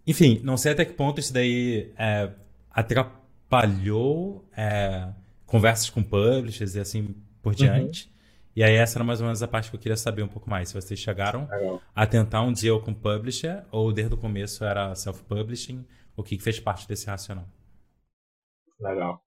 [0.07, 2.31] enfim, não sei até que ponto isso daí é,
[2.71, 5.09] atrapalhou é,
[5.45, 7.57] conversas com publishers e assim por uhum.
[7.57, 8.07] diante.
[8.07, 8.19] Uhum.
[8.57, 10.49] E aí essa era mais ou menos a parte que eu queria saber um pouco
[10.49, 10.69] mais.
[10.69, 11.83] Se vocês chegaram Legal.
[11.95, 16.59] a tentar um deal com publisher ou desde o começo era self-publishing, o que fez
[16.59, 17.47] parte desse racional?
[18.81, 19.21] Legal.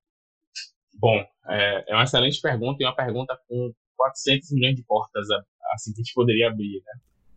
[1.00, 5.28] Bom, é, é uma excelente pergunta e uma pergunta com 400 milhões de portas
[5.74, 6.94] assim que a gente poderia abrir, né?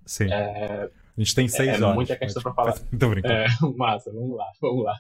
[0.07, 0.33] Sim.
[0.33, 1.95] É, a gente tem seis é, horas.
[1.95, 2.73] muita questão para falar.
[2.99, 3.35] Tô brincando.
[3.35, 3.47] É,
[3.77, 4.97] massa, vamos lá, vamos lá.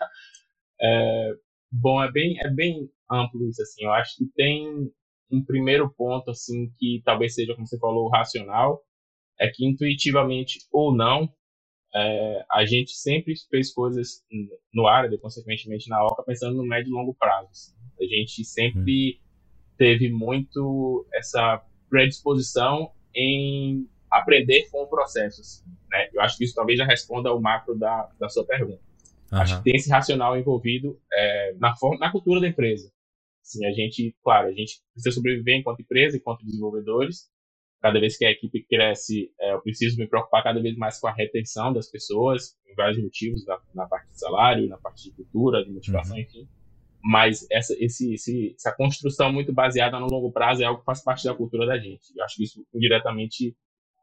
[0.80, 1.32] É,
[1.70, 3.84] bom, é bem, é bem amplo isso, assim.
[3.84, 4.90] Eu acho que tem
[5.30, 8.82] um primeiro ponto, assim, que talvez seja, como você falou, racional,
[9.40, 11.28] é que intuitivamente ou não,
[11.94, 14.22] é, a gente sempre fez coisas
[14.72, 17.48] no área, consequentemente na OCA, pensando no médio e longo prazo.
[17.50, 17.74] Assim.
[18.00, 19.23] A gente sempre hum.
[19.76, 25.40] Teve muito essa predisposição em aprender com o processo.
[25.40, 26.08] Assim, né?
[26.12, 28.80] Eu acho que isso talvez já responda ao macro da, da sua pergunta.
[29.32, 29.38] Uhum.
[29.38, 32.90] Acho que tem esse racional envolvido é, na, forma, na cultura da empresa.
[33.42, 37.30] Assim, a gente, claro, a gente precisa sobreviver enquanto empresa, enquanto desenvolvedores.
[37.80, 41.06] Cada vez que a equipe cresce, é, eu preciso me preocupar cada vez mais com
[41.06, 45.10] a retenção das pessoas, em vários motivos, na, na parte de salário, na parte de
[45.10, 46.22] cultura, de motivação, uhum.
[46.22, 46.48] enfim.
[47.06, 51.04] Mas essa, esse, esse, essa construção muito baseada no longo prazo é algo que faz
[51.04, 52.16] parte da cultura da gente.
[52.16, 53.54] Eu acho que isso indiretamente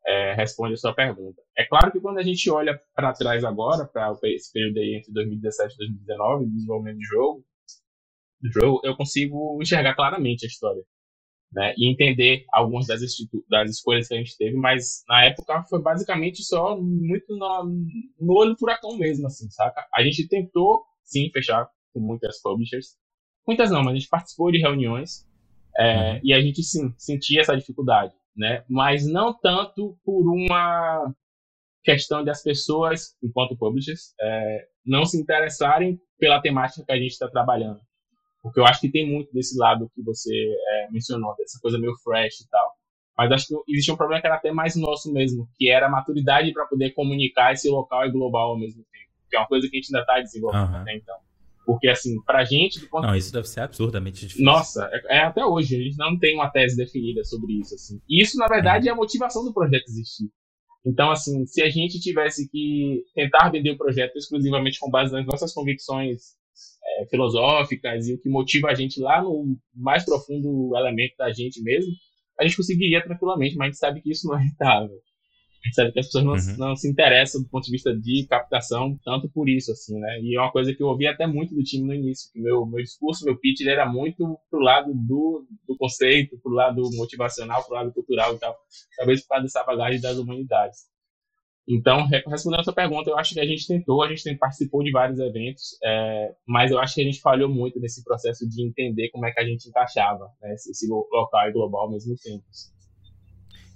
[0.05, 1.41] é, responde a sua pergunta.
[1.57, 5.11] É claro que quando a gente olha para trás agora, para esse período aí entre
[5.13, 7.43] 2017 e 2019, desenvolvimento de jogo,
[8.39, 10.83] do jogo, eu consigo enxergar claramente a história.
[11.53, 13.01] Né, e entender algumas das,
[13.49, 17.63] das escolhas que a gente teve, mas na época foi basicamente só muito no,
[18.21, 19.85] no olho do furacão mesmo, assim, saca?
[19.93, 22.97] A gente tentou, sim, fechar com muitas publishers,
[23.47, 25.27] muitas não, mas a gente participou de reuniões
[25.77, 26.19] é, uhum.
[26.23, 28.63] e a gente, sim, sentia essa dificuldade, né?
[28.69, 31.13] Mas não tanto por uma
[31.84, 37.27] questão das pessoas, enquanto publishers, é, não se interessarem pela temática que a gente está
[37.27, 37.80] trabalhando.
[38.41, 41.95] Porque eu acho que tem muito desse lado que você é, mencionou, dessa coisa meio
[42.04, 42.71] fresh e tal.
[43.17, 45.89] Mas acho que existia um problema que era até mais nosso mesmo, que era a
[45.89, 49.12] maturidade para poder comunicar esse local e global ao mesmo tempo.
[49.30, 50.77] Que é uma coisa que a gente ainda está desenvolvendo uhum.
[50.77, 51.15] até então.
[51.65, 52.88] Porque, assim, pra gente.
[52.88, 53.06] Ponto...
[53.06, 54.43] Não, isso deve ser absurdamente difícil.
[54.45, 55.76] Nossa, é, é, até hoje.
[55.76, 58.00] A gente não tem uma tese definida sobre isso, assim.
[58.10, 60.30] E isso, na verdade, é a motivação do projeto existir.
[60.86, 65.26] Então, assim, se a gente tivesse que tentar vender o projeto exclusivamente com base nas
[65.26, 66.21] nossas convicções
[66.84, 71.62] é, filosóficas e o que motiva a gente lá no mais profundo elemento da gente
[71.62, 71.91] mesmo,
[72.39, 74.97] a gente conseguiria tranquilamente, mas a gente sabe que isso não é rentável.
[75.74, 76.58] Sabe que as pessoas não, uhum.
[76.58, 80.19] não, se interessam do ponto de vista de captação tanto por isso, assim, né?
[80.21, 82.65] E é uma coisa que eu ouvi até muito do time no início, que meu,
[82.65, 87.63] meu discurso, meu pitch, ele era muito pro lado do, do conceito, pro lado motivacional,
[87.63, 88.58] pro lado cultural e tal.
[88.97, 90.91] Talvez por causa dessa bagagem das humanidades.
[91.67, 94.91] Então, respondendo a sua pergunta, eu acho que a gente tentou, a gente participou de
[94.91, 99.10] vários eventos, é, mas eu acho que a gente falhou muito nesse processo de entender
[99.10, 102.43] como é que a gente encaixava né, esse, esse local e global ao mesmo tempo.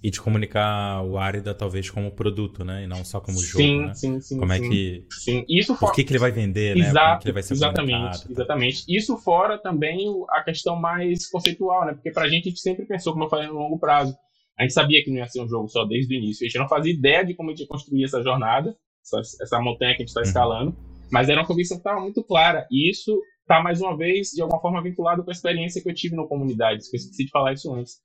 [0.05, 2.83] E de comunicar o Arida talvez como produto, né?
[2.83, 3.93] E não só como jogo, sim, né?
[3.95, 5.03] Sim, sim, Como é é que...
[5.09, 5.43] Sim.
[5.49, 7.01] Isso Por que, que ele vai vender, Exato, né?
[7.01, 8.27] Como que ele vai ser exatamente, tá?
[8.29, 8.83] exatamente.
[8.87, 11.93] Isso fora também a questão mais conceitual, né?
[11.93, 14.15] Porque pra gente, a gente sempre pensou, como eu falei, no longo prazo.
[14.59, 16.45] A gente sabia que não ia ser um jogo só desde o início.
[16.45, 19.59] A gente não fazia ideia de como a gente ia construir essa jornada, essa, essa
[19.59, 20.27] montanha que a gente está uhum.
[20.27, 20.75] escalando.
[21.11, 22.67] Mas era uma convicção que estava muito clara.
[22.69, 25.95] E isso está, mais uma vez, de alguma forma vinculado com a experiência que eu
[25.95, 26.75] tive na comunidade.
[26.75, 27.95] Eu esqueci de falar isso antes.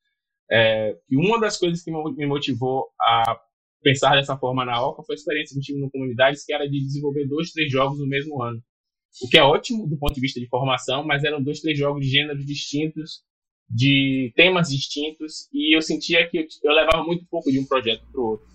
[0.50, 3.38] É, e uma das coisas que me motivou a
[3.82, 6.80] pensar dessa forma na Oca foi a experiência que tive no Comunidades, que era de
[6.80, 8.60] desenvolver dois, três jogos no mesmo ano.
[9.22, 12.04] O que é ótimo do ponto de vista de formação, mas eram dois, três jogos
[12.04, 13.22] de gêneros distintos,
[13.68, 18.20] de temas distintos, e eu sentia que eu levava muito pouco de um projeto para
[18.20, 18.46] o outro.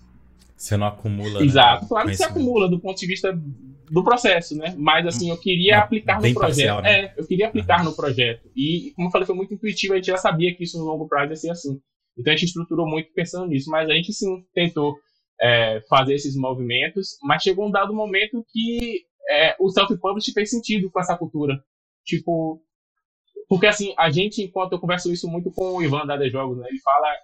[0.56, 1.42] Você não acumula.
[1.42, 1.88] Exato, né?
[1.88, 3.32] claro que você acumula do ponto de vista
[3.90, 4.74] do processo, né?
[4.76, 6.40] Mas assim, eu queria aplicar no projeto.
[6.40, 7.04] Parcial, né?
[7.04, 7.86] É, eu queria aplicar uhum.
[7.86, 8.50] no projeto.
[8.54, 11.08] E, como eu falei, foi muito intuitivo, a gente já sabia que isso no longo
[11.08, 11.80] prazo ia ser assim.
[12.18, 14.96] Então a gente estruturou muito pensando nisso, mas a gente sim tentou
[15.40, 20.90] é, fazer esses movimentos, mas chegou um dado momento que é, o self-publish fez sentido
[20.90, 21.62] com essa cultura.
[22.04, 22.62] Tipo,
[23.48, 26.58] porque assim, a gente, enquanto eu converso isso muito com o Ivan da The Jogos,
[26.58, 27.14] né, ele fala,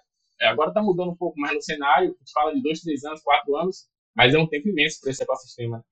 [0.41, 3.03] é, agora tá mudando um pouco mais no cenário, a gente fala de dois, três
[3.03, 5.83] anos, quatro anos, mas é um tempo imenso para esse ecossistema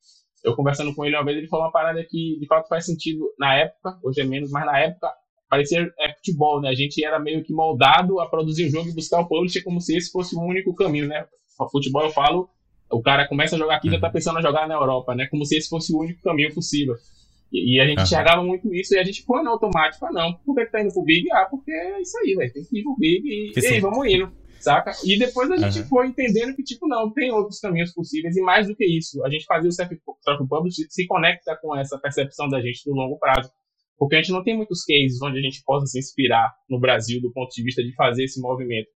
[0.43, 3.25] eu conversando com ele uma vez, ele falou uma parada que de fato faz sentido
[3.37, 5.11] na época, hoje é menos, mas na época
[5.49, 6.69] parecia é, futebol, né?
[6.69, 9.81] A gente era meio que moldado a produzir o jogo e buscar o publisher como
[9.81, 11.25] se esse fosse o único caminho, né?
[11.59, 12.49] O futebol, eu falo,
[12.89, 14.13] o cara começa a jogar aqui e já tá uhum.
[14.13, 15.27] pensando em jogar na Europa, né?
[15.27, 16.95] Como se esse fosse o único caminho possível.
[17.51, 18.03] E, e a gente uhum.
[18.03, 20.05] enxergava muito isso e a gente foi no automático.
[20.05, 21.29] Ah, não, por que, que tá indo pro Big?
[21.33, 22.53] Ah, porque é isso aí, velho.
[22.53, 24.91] Tem que ir pro Big e, e aí, vamos indo saca?
[25.03, 25.87] E depois a gente uhum.
[25.87, 29.29] foi entendendo que, tipo, não, tem outros caminhos possíveis, e mais do que isso, a
[29.29, 33.51] gente fazer o self-publish se conecta com essa percepção da gente do longo prazo.
[33.97, 37.21] Porque a gente não tem muitos cases onde a gente possa se inspirar no Brasil
[37.21, 38.89] do ponto de vista de fazer esse movimento.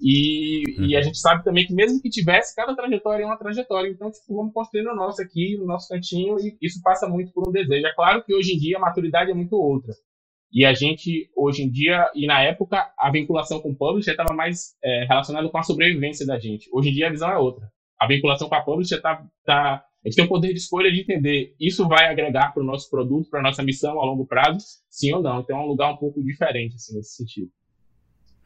[0.00, 0.86] E, uhum.
[0.86, 3.88] e a gente sabe também que mesmo que tivesse, cada trajetória é uma trajetória.
[3.88, 7.48] Então, tipo, vamos construindo o nosso aqui, no nosso cantinho, e isso passa muito por
[7.48, 7.86] um desejo.
[7.86, 9.94] É claro que hoje em dia a maturidade é muito outra.
[10.52, 14.34] E a gente, hoje em dia, e na época, a vinculação com o publisher estava
[14.34, 16.68] mais é, relacionada com a sobrevivência da gente.
[16.70, 17.72] Hoje em dia a visão é outra.
[17.98, 19.26] A vinculação com a publisher está.
[19.44, 22.66] Tá, a gente tem o poder de escolha de entender isso vai agregar para o
[22.66, 24.58] nosso produto, para a nossa missão a longo prazo,
[24.90, 25.40] sim ou não.
[25.40, 27.50] Então é um lugar um pouco diferente, assim, nesse sentido.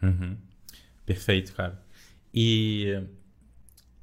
[0.02, 0.36] Uhum.
[1.04, 1.82] Perfeito, cara.
[2.32, 3.02] E,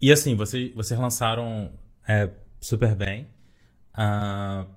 [0.02, 1.72] e assim, vocês, vocês lançaram
[2.08, 3.28] é, super bem.
[3.94, 4.68] Uh,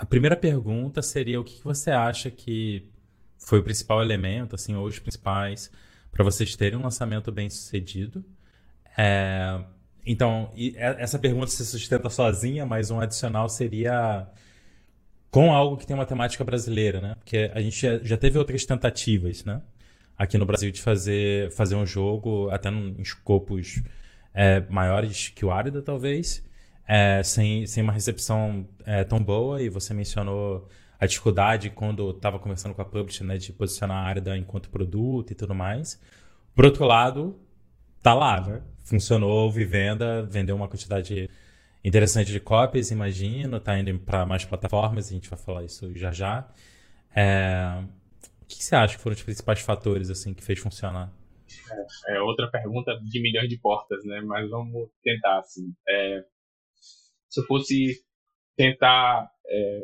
[0.00, 2.88] a primeira pergunta seria o que você acha que
[3.36, 5.70] foi o principal elemento, assim, ou os principais,
[6.10, 8.24] para vocês terem um lançamento bem sucedido.
[8.96, 9.62] É,
[10.06, 14.26] então, essa pergunta se sustenta sozinha, mas um adicional seria
[15.30, 17.14] com algo que tem uma temática brasileira, né?
[17.16, 19.60] Porque a gente já teve outras tentativas, né?
[20.16, 23.82] Aqui no Brasil de fazer, fazer um jogo até em escopos
[24.32, 26.42] é, maiores que o Árida, talvez
[26.92, 30.66] é, sem, sem uma recepção é, tão boa, e você mencionou
[30.98, 35.30] a dificuldade quando estava conversando com a publisher, né, de posicionar a Arda enquanto produto
[35.30, 36.02] e tudo mais.
[36.52, 37.38] Por outro lado,
[38.02, 38.60] tá lá, né?
[38.82, 41.30] Funcionou, houve venda, vendeu uma quantidade
[41.84, 46.10] interessante de cópias, imagino, tá indo para mais plataformas, a gente vai falar isso já
[46.10, 46.48] já.
[47.14, 47.84] É...
[48.42, 51.08] O que você acha que foram os principais fatores assim que fez funcionar?
[52.08, 54.20] É, é outra pergunta de milhões de portas, né?
[54.22, 55.72] Mas vamos tentar assim.
[55.88, 56.24] É,
[57.30, 58.02] se eu fosse
[58.56, 59.80] tentar é,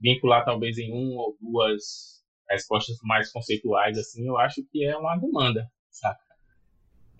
[0.00, 5.16] vincular talvez em uma ou duas respostas mais conceituais, assim, eu acho que é uma
[5.16, 6.20] demanda, saca?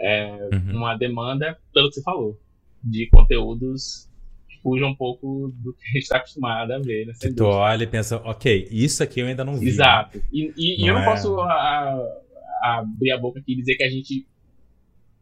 [0.01, 0.77] É uhum.
[0.77, 2.41] uma demanda, pelo que você falou,
[2.83, 4.11] de conteúdos
[4.49, 7.07] que fujam um pouco do que a gente está acostumado a ver.
[7.07, 7.13] Né?
[7.37, 9.69] Tu olha e pensa, ok, isso aqui eu ainda não vi.
[9.69, 10.21] Exato.
[10.33, 11.05] E, e, não e eu não é...
[11.05, 11.53] posso a,
[12.63, 14.27] a abrir a boca aqui e dizer que a gente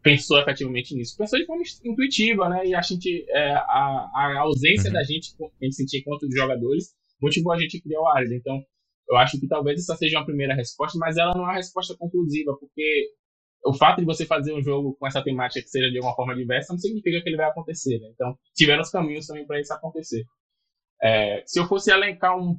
[0.01, 1.15] pensou efetivamente nisso.
[1.17, 2.65] Pensou de forma intuitiva, né?
[2.65, 4.93] E a gente, é, a, a ausência uhum.
[4.93, 8.35] da gente, a gente sentia enquanto jogadores, motivou a gente a criar o Arida.
[8.35, 8.61] Então,
[9.09, 11.95] eu acho que talvez essa seja uma primeira resposta, mas ela não é uma resposta
[11.97, 13.09] conclusiva, porque
[13.65, 16.35] o fato de você fazer um jogo com essa temática que seja de uma forma
[16.35, 17.99] diversa não significa que ele vai acontecer.
[17.99, 18.09] Né?
[18.13, 20.23] Então, tiveram os caminhos também para isso acontecer.
[21.01, 22.57] É, se eu fosse elencar um.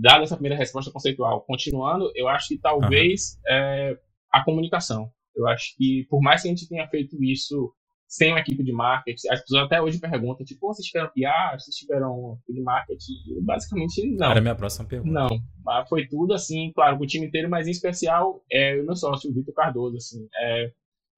[0.00, 3.54] Dada essa primeira resposta conceitual, continuando, eu acho que talvez uhum.
[3.54, 3.98] é,
[4.32, 7.72] a comunicação Eu acho que, por mais que a gente tenha feito isso
[8.06, 11.74] sem uma equipe de marketing, as pessoas até hoje perguntam, tipo, vocês tiveram PR, vocês
[11.74, 13.14] tiveram uma equipe de marketing?
[13.40, 14.30] Basicamente, não.
[14.30, 15.10] Era a minha próxima pergunta.
[15.10, 15.28] Não,
[15.64, 18.94] mas foi tudo assim, claro, com o time inteiro, mas em especial é, o meu
[18.94, 20.70] sócio, o Vitor Cardoso, assim, é,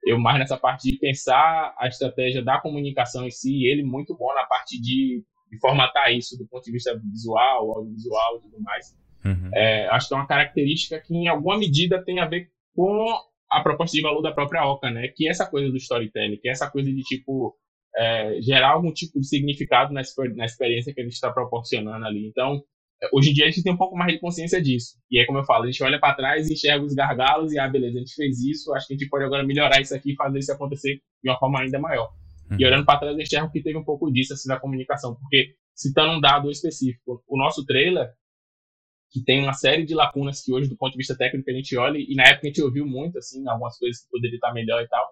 [0.04, 4.32] eu mais nessa parte de pensar a estratégia da comunicação em si, ele muito bom
[4.32, 8.96] na parte de, de formatar isso do ponto de vista visual, audiovisual e tudo mais.
[9.24, 9.50] Uhum.
[9.52, 13.04] É, acho que é uma característica que, em alguma medida, tem a ver com
[13.58, 15.08] a proposta de valor da própria Oca, né?
[15.08, 17.54] Que é essa coisa do storytelling, que é essa coisa de, tipo,
[17.96, 20.02] é, gerar algum tipo de significado na,
[20.34, 22.26] na experiência que a gente está proporcionando ali.
[22.26, 22.62] Então,
[23.12, 24.96] hoje em dia a gente tem um pouco mais de consciência disso.
[25.10, 27.58] E aí, como eu falo, a gente olha para trás e enxerga os gargalos e,
[27.58, 30.12] ah, beleza, a gente fez isso, acho que a gente pode agora melhorar isso aqui
[30.12, 32.10] e fazer isso acontecer de uma forma ainda maior.
[32.50, 32.56] Uhum.
[32.58, 35.54] E olhando para trás, eu enxergo que teve um pouco disso, assim, na comunicação, porque
[35.74, 38.08] citando um dado específico, o nosso trailer,
[39.14, 41.76] que tem uma série de lacunas que hoje, do ponto de vista técnico, a gente
[41.76, 44.82] olha, e na época a gente ouviu muito, assim, algumas coisas que poderia estar melhor
[44.82, 45.08] e tal,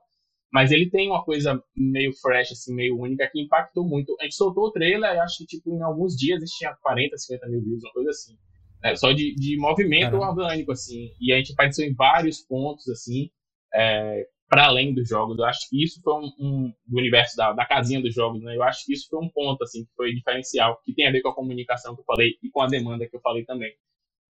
[0.52, 4.16] mas ele tem uma coisa meio fresh, assim, meio única, que impactou muito.
[4.20, 7.16] A gente soltou o trailer, acho que, tipo, em alguns dias a gente tinha 40,
[7.16, 8.36] 50 mil views, uma coisa assim.
[8.82, 8.96] Né?
[8.96, 10.30] Só de, de movimento Caramba.
[10.30, 11.12] orgânico, assim.
[11.20, 13.30] E a gente apareceu em vários pontos, assim,
[13.72, 15.38] é, para além dos jogos.
[15.38, 18.56] Eu acho que isso foi um, um do universo da, da casinha dos jogos, né?
[18.56, 21.22] Eu acho que isso foi um ponto, assim, que foi diferencial, que tem a ver
[21.22, 23.72] com a comunicação que eu falei e com a demanda que eu falei também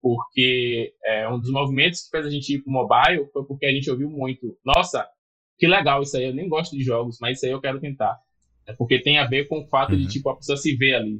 [0.03, 3.71] porque é, um dos movimentos que fez a gente ir pro mobile foi porque a
[3.71, 5.07] gente ouviu muito, nossa,
[5.57, 8.19] que legal isso aí, eu nem gosto de jogos, mas isso aí eu quero tentar.
[8.67, 9.99] É porque tem a ver com o fato uhum.
[9.99, 11.19] de, tipo, a pessoa se ver ali.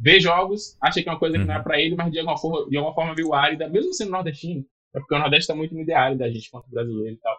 [0.00, 1.62] Ver jogos, acha que é uma coisa que não é uhum.
[1.62, 4.64] para ele, mas de alguma forma, de alguma forma viu árida, mesmo sendo nordestino,
[4.94, 7.36] é porque o Nordeste está muito ideário da gente quanto brasileiro e tal.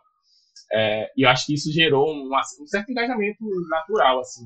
[0.74, 4.46] É, e eu acho que isso gerou um, um certo engajamento natural, assim.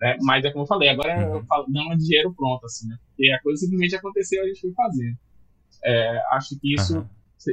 [0.00, 0.16] Né?
[0.22, 1.36] Mas é como eu falei, agora uhum.
[1.36, 2.96] eu falo, não é dinheiro pronto, assim, né?
[3.06, 5.16] Porque a coisa simplesmente aconteceu e a gente foi fazendo.
[5.82, 7.08] É, acho que isso uhum.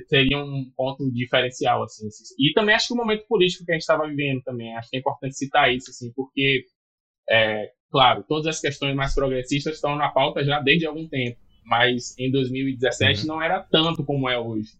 [0.07, 2.07] seria um ponto diferencial, assim.
[2.37, 4.97] E também acho que o momento político que a gente estava vivendo também, acho que
[4.97, 6.65] é importante citar isso, assim, porque,
[7.29, 12.17] é, claro, todas as questões mais progressistas estão na pauta já desde algum tempo, mas
[12.17, 13.27] em 2017 uhum.
[13.27, 14.79] não era tanto como é hoje.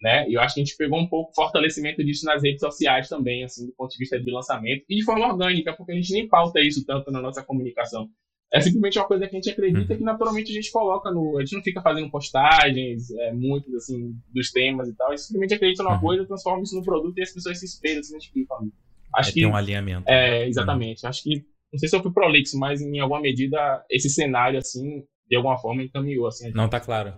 [0.00, 0.28] Né?
[0.28, 3.44] E eu acho que a gente pegou um pouco fortalecimento disso nas redes sociais também,
[3.44, 6.26] assim, do ponto de vista de lançamento, e de forma orgânica, porque a gente nem
[6.26, 8.08] pauta isso tanto na nossa comunicação.
[8.52, 9.98] É simplesmente uma coisa que a gente acredita uhum.
[9.98, 11.38] que naturalmente a gente coloca no.
[11.38, 15.08] A gente não fica fazendo postagens, é, muitas, assim, dos temas e tal.
[15.08, 16.00] A gente simplesmente acredita numa uhum.
[16.00, 18.70] coisa, transforma isso no produto e as pessoas se espelham, se identificam.
[19.16, 19.40] Acho é, que.
[19.40, 20.04] Tem um alinhamento.
[20.06, 21.02] É, exatamente.
[21.02, 21.08] Uhum.
[21.08, 21.46] Acho que.
[21.72, 25.56] Não sei se eu fui prolixo, mas em alguma medida esse cenário, assim, de alguma
[25.56, 26.50] forma encaminhou, assim.
[26.50, 27.14] Não, tá claro.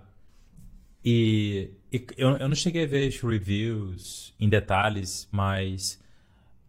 [1.04, 6.00] E, e eu, eu não cheguei a ver os reviews em detalhes, mas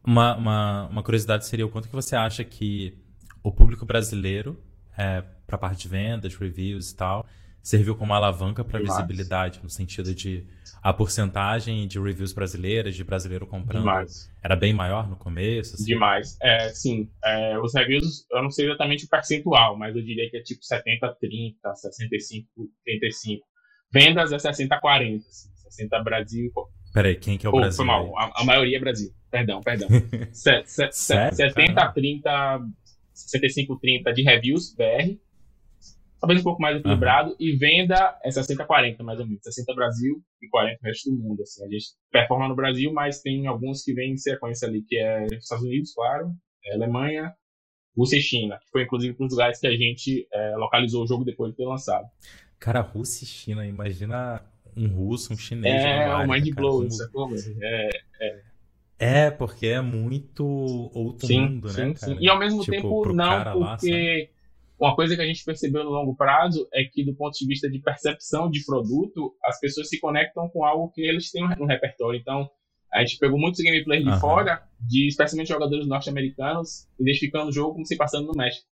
[0.04, 3.05] uma, uma, uma curiosidade seria o quanto que você acha que
[3.46, 4.60] o público brasileiro,
[4.98, 7.28] é, para a parte de vendas, reviews e tal,
[7.62, 10.44] serviu como alavanca para visibilidade, no sentido de
[10.82, 14.32] a porcentagem de reviews brasileiras, de brasileiro comprando, Demais.
[14.44, 15.76] era bem maior no começo?
[15.76, 15.86] Assim.
[15.86, 16.36] Demais.
[16.42, 20.38] É, sim, é, os reviews, eu não sei exatamente o percentual, mas eu diria que
[20.38, 23.42] é tipo 70-30, 65-35.
[23.92, 26.52] Vendas é 60-40, assim, 60 Brasil.
[26.92, 27.78] Peraí, quem que é o oh, Brasil?
[27.78, 29.12] Foi mal, a, a, maioria é Brasil.
[29.30, 29.88] Perdão, perdão.
[30.34, 32.74] 70-30
[33.16, 35.18] 65-30 de reviews BR,
[36.20, 37.36] talvez um pouco mais equilibrado, uhum.
[37.40, 39.44] e venda é 60-40, mais ou menos.
[39.44, 41.42] 60 Brasil e 40 resto do mundo.
[41.42, 41.64] Assim.
[41.64, 45.26] A gente performa no Brasil, mas tem alguns que vêm em sequência ali, que é
[45.28, 46.32] Estados Unidos, claro,
[46.66, 47.34] é Alemanha,
[47.96, 51.08] Rússia e China, que foi inclusive um dos lugares que a gente é, localizou o
[51.08, 52.06] jogo depois de ter lançado.
[52.60, 54.42] Cara, Rússia e China, imagina
[54.76, 55.84] um russo, um chinês.
[55.84, 57.30] É, um mind blow, sacou?
[57.62, 57.90] É, é.
[58.22, 58.42] É,
[59.30, 61.96] porque é muito outro sim, mundo, sim, né?
[61.96, 62.18] Sim.
[62.20, 64.30] E ao mesmo tipo, tempo, não, porque
[64.80, 67.46] lá, uma coisa que a gente percebeu no longo prazo é que, do ponto de
[67.46, 71.66] vista de percepção de produto, as pessoas se conectam com algo que eles têm no
[71.66, 72.20] repertório.
[72.20, 72.50] Então,
[72.94, 74.20] a gente pegou muitos gameplays de uhum.
[74.20, 78.66] fora, de especialmente jogadores norte-americanos, identificando o jogo como se passando no México.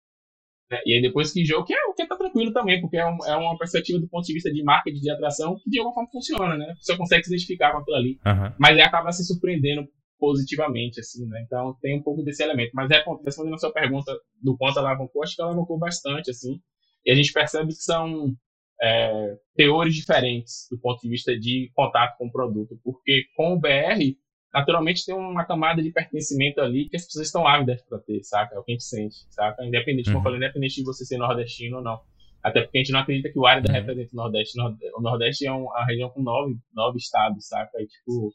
[0.71, 0.81] Né?
[0.87, 3.19] E aí, depois que jogo, que é o que tá tranquilo também, porque é, um,
[3.27, 6.11] é, uma perspectiva do ponto de vista de marketing, de atração, que de alguma forma
[6.11, 6.75] funciona, né?
[6.81, 8.21] Você consegue se identificar com aquilo ali.
[8.25, 8.53] Uhum.
[8.59, 9.87] Mas aí acaba se surpreendendo
[10.21, 11.43] positivamente, assim, né?
[11.45, 12.71] Então tem um pouco desse elemento.
[12.75, 16.61] Mas é, respondendo a sua pergunta do quanto alavancou, acho que alavancou bastante, assim.
[17.05, 18.33] E a gente percebe que são
[18.81, 22.79] é, teores diferentes do ponto de vista de contato com o produto.
[22.85, 24.17] Porque com o BR,
[24.53, 28.55] naturalmente tem uma camada de pertencimento ali que as pessoas estão ávidas para ter, saca?
[28.55, 29.65] É o que a gente sente, saca?
[29.65, 30.17] Independente, uhum.
[30.17, 32.01] como eu falei, independente de você ser nordestino ou não.
[32.43, 33.73] Até porque a gente não acredita que o Área uhum.
[33.73, 34.59] representa o Nordeste.
[34.97, 37.71] O Nordeste é uma região com nove, nove estados, saca?
[37.81, 38.33] E, tipo,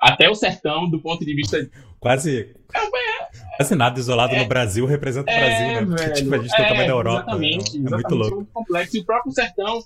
[0.00, 1.68] até o sertão, do ponto de vista.
[1.98, 2.54] Quase.
[2.74, 5.84] É, quase nada isolado é, no Brasil representa o Brasil, né?
[5.84, 7.20] Porque velho, tipo, a gente tem o tamanho da Europa.
[7.20, 8.50] Exatamente, é, exatamente, muito louco.
[8.52, 8.96] complexo.
[8.96, 9.82] E o próprio sertão,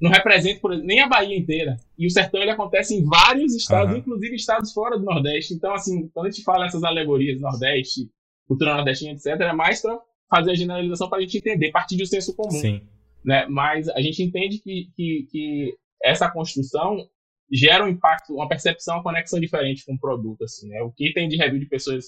[0.00, 1.76] não representa por, nem a Bahia inteira.
[1.98, 3.98] E o sertão ele acontece em vários estados, uhum.
[3.98, 5.54] inclusive estados fora do Nordeste.
[5.54, 8.08] Então, assim, quando a gente fala essas alegorias Nordeste,
[8.46, 9.98] cultura nordestina, etc., é mais para
[10.30, 12.50] fazer a generalização para a gente entender, partir um senso comum.
[12.50, 12.82] Sim.
[13.24, 13.46] Né?
[13.48, 17.06] Mas a gente entende que, que, que essa construção
[17.52, 20.44] gera um impacto, uma percepção, uma conexão diferente com o produto.
[20.44, 20.82] Assim, né?
[20.82, 22.04] O que tem de review de pessoas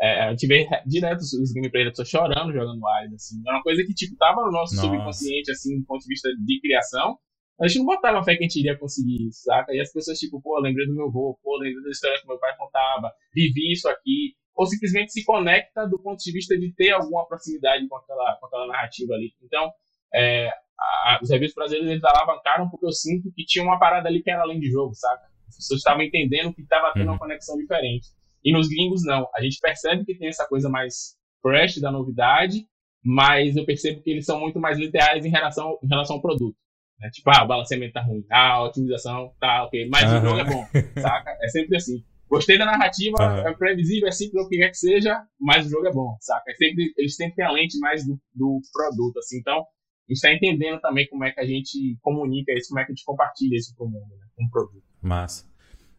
[0.00, 3.40] é, a gente vê direto os gameplays da pessoa chorando jogando Wild, assim.
[3.46, 4.88] É uma coisa que, tipo, tava no nosso Nossa.
[4.88, 7.18] subconsciente, assim, do ponto de vista de criação.
[7.60, 9.72] A gente não botava fé que a gente iria conseguir isso, saca?
[9.72, 12.38] E as pessoas, tipo, pô, lembrei do meu avô, pô, lembrei da história que meu
[12.38, 14.34] pai contava, vivi isso aqui.
[14.56, 18.46] Ou simplesmente se conecta do ponto de vista de ter alguma proximidade com aquela, com
[18.46, 19.32] aquela narrativa ali.
[19.42, 19.70] Então,
[20.12, 24.22] é, a, os reviews brasileiros, eles alavancaram porque eu sinto que tinha uma parada ali
[24.22, 25.24] que era além de jogo, saca?
[25.48, 27.18] As pessoas estavam entendendo que estava tendo uma uhum.
[27.18, 28.08] conexão diferente.
[28.44, 29.28] E nos gringos, não.
[29.34, 32.66] A gente percebe que tem essa coisa mais fresh da novidade,
[33.02, 36.56] mas eu percebo que eles são muito mais literais em relação, em relação ao produto.
[36.98, 37.10] Né?
[37.10, 40.18] Tipo, ah, o balanceamento tá ruim, ah, a otimização tá ok, mas uhum.
[40.18, 40.66] o jogo é bom,
[41.00, 41.36] saca?
[41.42, 42.04] É sempre assim.
[42.28, 43.48] Gostei da narrativa, uhum.
[43.48, 46.50] é previsível, é simples, o que quer que seja, mas o jogo é bom, saca?
[46.50, 49.38] É sempre, eles sempre têm a lente mais do, do produto, assim.
[49.38, 49.64] Então,
[50.08, 53.04] está entendendo também como é que a gente comunica isso, como é que a gente
[53.04, 54.26] compartilha isso com o mundo, né?
[54.36, 54.84] Com o produto.
[55.00, 55.46] Massa.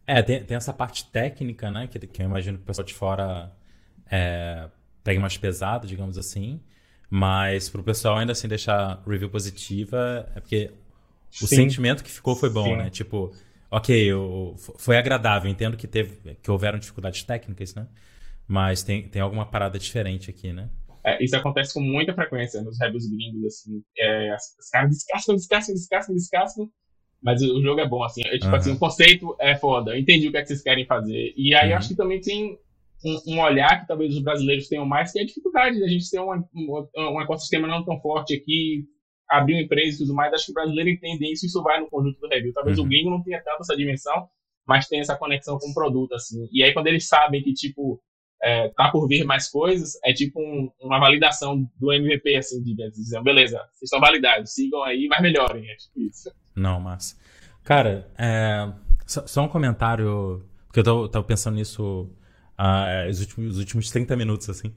[0.08, 1.88] É, tem, tem essa parte técnica, né?
[1.88, 3.52] Que, que eu imagino que o pessoal de fora
[4.12, 4.70] é,
[5.04, 6.62] pegue mais pesado, digamos assim.
[7.10, 10.72] Mas pro pessoal ainda assim deixar review positiva, é porque
[11.42, 11.56] o sim.
[11.56, 12.76] sentimento que ficou foi bom, sim.
[12.76, 12.90] né?
[12.90, 13.32] Tipo,
[13.72, 15.50] ok, eu, foi agradável.
[15.50, 17.88] Entendo que teve que houveram dificuldades técnicas, né?
[18.48, 20.70] Mas tem, tem alguma parada diferente aqui, né?
[21.06, 23.84] É, isso acontece com muita frequência nos reviews gringos, assim.
[23.98, 26.70] É, os caras descascam, descascam, descascam, descascam.
[27.22, 28.22] Mas o jogo é bom, assim.
[28.26, 28.56] É, tipo uhum.
[28.56, 29.92] assim, o conceito é foda.
[29.92, 31.34] Eu entendi o que, é que vocês querem fazer.
[31.38, 31.78] E aí uhum.
[31.78, 32.58] acho que também tem
[33.04, 36.10] um, um, olhar que talvez os brasileiros tenham mais, que é a dificuldade da gente
[36.10, 38.86] ter um, um, um ecossistema não tão forte aqui,
[39.30, 40.34] abrir uma empresa e tudo mais.
[40.34, 42.52] Acho que o brasileiro entende isso e isso vai no conjunto do review.
[42.52, 42.86] Talvez uhum.
[42.86, 44.28] o gringo não tenha tanto essa dimensão,
[44.68, 46.48] mas tem essa conexão com o produto, assim.
[46.52, 48.02] E aí quando eles sabem que, tipo,
[48.46, 52.76] é, tá por vir mais coisas, é tipo um, uma validação do MVP, assim, de
[52.92, 56.32] dizer, beleza, vocês estão validados, sigam aí, mas melhorem, é tipo isso.
[56.56, 57.20] Não, mas.
[57.64, 58.72] Cara, é,
[59.08, 62.08] só, só, um comentário, porque eu tô, tava pensando nisso
[62.60, 64.72] uh, os, últimos, os últimos 30 minutos, assim.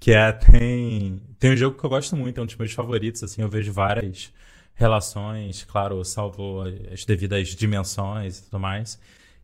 [0.00, 3.22] Que é, tem, tem um jogo que eu gosto muito, é um dos meus favoritos,
[3.22, 4.32] assim, eu vejo várias
[4.74, 9.00] relações, claro, salvo as devidas dimensões e tudo mais,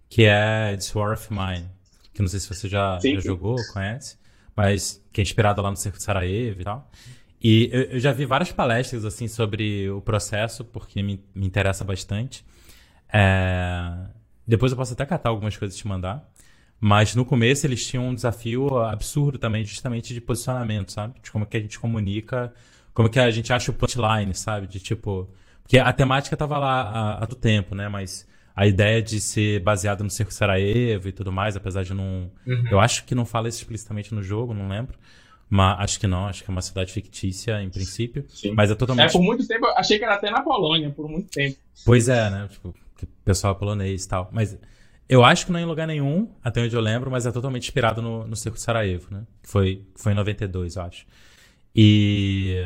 [0.08, 1.70] que é It's War of Mine,
[2.12, 4.18] que não sei se você já, já jogou, conhece,
[4.54, 6.90] mas que é inspirado lá no Circo de Sarajevo e tal.
[7.42, 11.84] E eu, eu, já vi várias palestras assim sobre o processo, porque me, me interessa
[11.84, 12.44] bastante.
[13.12, 13.92] É...
[14.46, 16.28] Depois eu posso até catar algumas coisas e te mandar.
[16.80, 21.14] Mas no começo eles tinham um desafio absurdo também, justamente de posicionamento, sabe?
[21.22, 22.52] De como que a gente comunica,
[22.92, 24.66] como que a gente acha o punchline, sabe?
[24.66, 25.28] De tipo.
[25.62, 27.88] Porque a temática tava lá há, há do tempo, né?
[27.88, 32.30] Mas a ideia de ser baseado no Circo Sarajevo e tudo mais, apesar de não.
[32.46, 32.64] Uhum.
[32.70, 34.98] Eu acho que não fala isso explicitamente no jogo, não lembro.
[35.48, 38.24] Mas acho que não, acho que é uma cidade fictícia em princípio.
[38.28, 38.53] Sim.
[38.53, 39.11] Mas é totalmente.
[39.11, 41.59] É, por muito tempo, achei que era até na Polônia, por muito tempo.
[41.84, 42.48] Pois é, né?
[42.50, 42.74] Tipo,
[43.24, 44.30] pessoal é polonês e tal.
[44.32, 44.57] Mas
[45.09, 47.64] eu acho que não é em lugar nenhum, até onde eu lembro, mas é totalmente
[47.64, 49.24] inspirado no, no Circo de Sarajevo, né?
[49.42, 51.07] Que foi, foi em 92, eu acho.
[51.74, 52.64] E.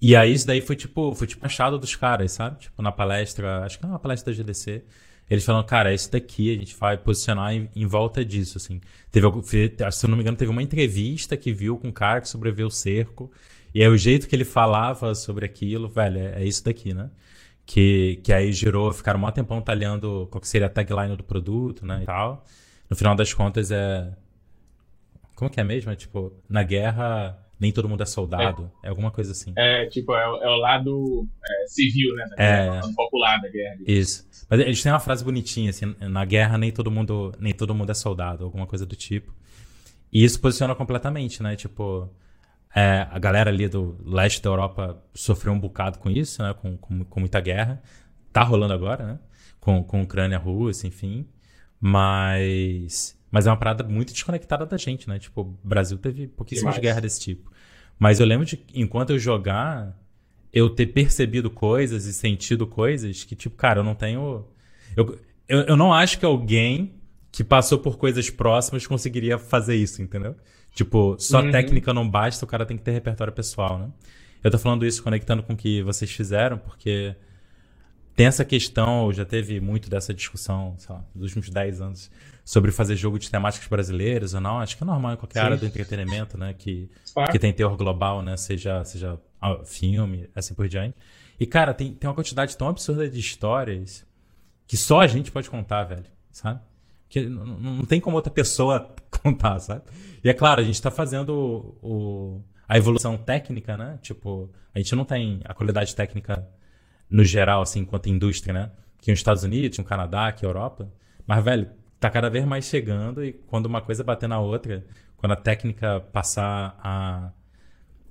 [0.00, 2.60] E aí isso daí foi tipo, foi tipo achado dos caras, sabe?
[2.60, 4.84] Tipo, na palestra, acho que é uma palestra da GDC.
[5.30, 8.80] Eles falam, cara, esse daqui a gente vai posicionar em, em, volta disso, assim.
[9.10, 12.28] Teve, se eu não me engano, teve uma entrevista que viu com um cara que
[12.28, 13.30] sobreviveu ao cerco.
[13.74, 17.10] E aí o jeito que ele falava sobre aquilo, velho, é, é isso daqui, né?
[17.66, 21.84] Que, que aí girou, ficaram um tempão talhando qual que seria a tagline do produto,
[21.84, 22.44] né, e tal.
[22.88, 24.10] No final das contas é...
[25.34, 25.92] Como que é mesmo?
[25.92, 28.70] É tipo, na guerra nem todo mundo é soldado.
[28.82, 29.52] É, é alguma coisa assim.
[29.56, 32.24] É, tipo, é, é o lado é, civil, né?
[32.36, 33.76] é, popular da guerra.
[33.86, 34.26] Isso.
[34.48, 37.90] Mas eles têm uma frase bonitinha, assim, na guerra nem todo mundo, nem todo mundo
[37.90, 39.34] é soldado, alguma coisa do tipo.
[40.12, 41.56] E isso posiciona completamente, né?
[41.56, 42.10] Tipo,
[42.74, 46.54] é, a galera ali do leste da Europa sofreu um bocado com isso, né?
[46.54, 47.82] Com, com, com muita guerra.
[48.32, 49.18] Tá rolando agora, né?
[49.60, 51.26] Com, com Ucrânia, Rússia, enfim.
[51.80, 55.18] Mas mas é uma parada muito desconectada da gente, né?
[55.18, 57.50] Tipo, o Brasil teve pouquíssimas guerras desse tipo.
[57.98, 59.96] Mas eu lembro de, enquanto eu jogar,
[60.52, 64.46] eu ter percebido coisas e sentido coisas que, tipo, cara, eu não tenho.
[64.96, 65.18] Eu,
[65.48, 66.94] eu, eu não acho que alguém
[67.30, 70.34] que passou por coisas próximas conseguiria fazer isso, entendeu?
[70.74, 71.50] Tipo, só uhum.
[71.50, 73.90] técnica não basta, o cara tem que ter repertório pessoal, né?
[74.42, 77.14] Eu tô falando isso conectando com o que vocês fizeram, porque
[78.14, 82.10] tem essa questão, já teve muito dessa discussão, sei lá, nos últimos 10 anos,
[82.48, 84.58] sobre fazer jogo de temáticas brasileiras ou não.
[84.58, 85.44] Acho que é normal em qualquer Sim.
[85.44, 86.54] área do entretenimento, né?
[86.54, 87.30] Que, claro.
[87.30, 88.38] que tem teor global, né?
[88.38, 89.20] Seja, seja
[89.66, 90.96] filme, assim por diante.
[91.38, 94.06] E, cara, tem, tem uma quantidade tão absurda de histórias
[94.66, 96.60] que só a gente pode contar, velho, sabe?
[97.10, 99.82] Que não, não tem como outra pessoa contar, sabe?
[100.24, 101.34] E é claro, a gente tá fazendo
[101.82, 103.98] o, o, a evolução técnica, né?
[104.00, 106.48] Tipo, a gente não tem a qualidade técnica
[107.10, 108.70] no geral, assim, enquanto indústria, né?
[109.02, 110.90] Que nos Estados Unidos, no Canadá, que Europa.
[111.26, 111.68] Mas, velho,
[111.98, 114.84] tá cada vez mais chegando e quando uma coisa bater na outra,
[115.16, 117.32] quando a técnica passar a,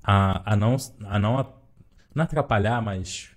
[0.02, 0.76] a, a não,
[1.06, 1.54] a não,
[2.14, 3.30] não atrapalhar, mas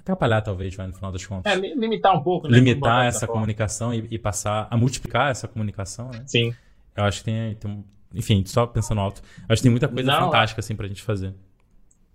[0.00, 1.52] atrapalhar talvez, vai, no final das contas.
[1.52, 2.58] É, limitar um pouco, né?
[2.58, 6.24] Limitar essa comunicação e, e, passar a multiplicar essa comunicação, né?
[6.26, 6.54] Sim.
[6.96, 7.84] Eu acho que tem, tem
[8.14, 11.34] enfim, só pensando alto, acho que tem muita coisa não, fantástica assim pra gente fazer.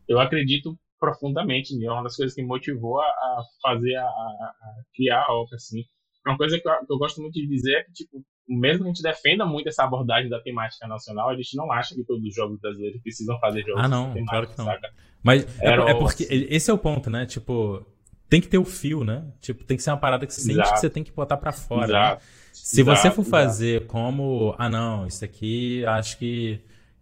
[0.07, 4.53] Eu acredito profundamente, é uma das coisas que me motivou a, a fazer, a, a,
[4.95, 5.83] criar a OCA, assim.
[6.27, 8.89] Uma coisa que eu, que eu, gosto muito de dizer é que, tipo, mesmo que
[8.89, 12.23] a gente defenda muito essa abordagem da temática nacional, a gente não acha que todos
[12.23, 14.65] os jogos brasileiros precisam fazer jogos Ah, não, claro que não.
[14.65, 14.89] Saca?
[15.23, 17.25] Mas é, é, porque esse é o ponto, né?
[17.25, 17.85] Tipo,
[18.29, 19.25] tem que ter o fio, né?
[19.41, 21.51] Tipo, tem que ser uma parada que você sente que você tem que botar para
[21.51, 21.87] fora.
[21.87, 21.93] Né?
[21.93, 22.15] Exato.
[22.15, 22.29] Né?
[22.53, 26.59] Se exato, você for fazer como, ah, não, isso aqui acho que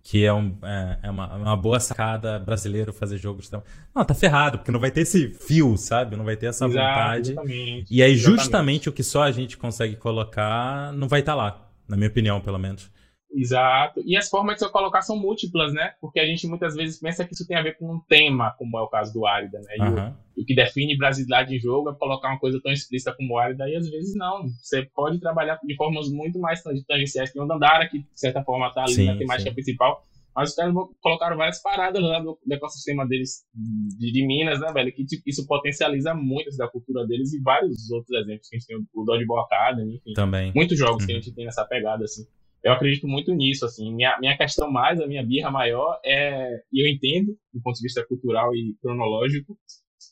[0.08, 3.48] que é, um, é, é uma, uma, boa sacada brasileiro fazer jogos.
[3.48, 3.64] Então...
[3.94, 6.16] Não, tá ferrado, porque não vai ter esse fio, sabe?
[6.16, 7.32] Não vai ter essa Exato, vontade.
[7.32, 8.90] Exatamente, e aí, justamente exatamente.
[8.90, 12.40] o que só a gente consegue colocar não vai estar tá lá, na minha opinião,
[12.40, 12.88] pelo menos.
[13.36, 14.02] Exato.
[14.06, 15.94] E as formas de se colocar são múltiplas, né?
[16.00, 18.78] Porque a gente muitas vezes pensa que isso tem a ver com um tema, como
[18.80, 19.76] é o caso do Árida, né?
[19.78, 20.10] E uhum.
[20.38, 23.70] o, o, que define brasilidade em jogo é colocar uma coisa tão explícita como Árida,
[23.70, 24.48] e às vezes não.
[24.62, 28.68] Você pode trabalhar de formas muito mais tangenciais que o Dandara, que de certa forma
[28.68, 29.54] está ali sim, na temática sim.
[29.54, 30.02] principal.
[30.34, 34.70] Mas os caras colocaram várias paradas lá do, do ecossistema deles de, de, Minas, né,
[34.74, 34.92] velho?
[34.92, 38.68] Que tipo, isso potencializa muito da cultura deles e vários outros exemplos que a gente
[38.68, 40.12] tem, o Dodgeball Academy, enfim.
[40.14, 40.52] Também.
[40.54, 41.08] Muitos jogos uhum.
[41.08, 41.22] que a uhum.
[41.22, 42.26] gente tem nessa pegada, assim
[42.66, 43.94] eu acredito muito nisso, assim.
[43.94, 47.84] Minha, minha questão mais, a minha birra maior é, e eu entendo, do ponto de
[47.84, 49.56] vista cultural e cronológico,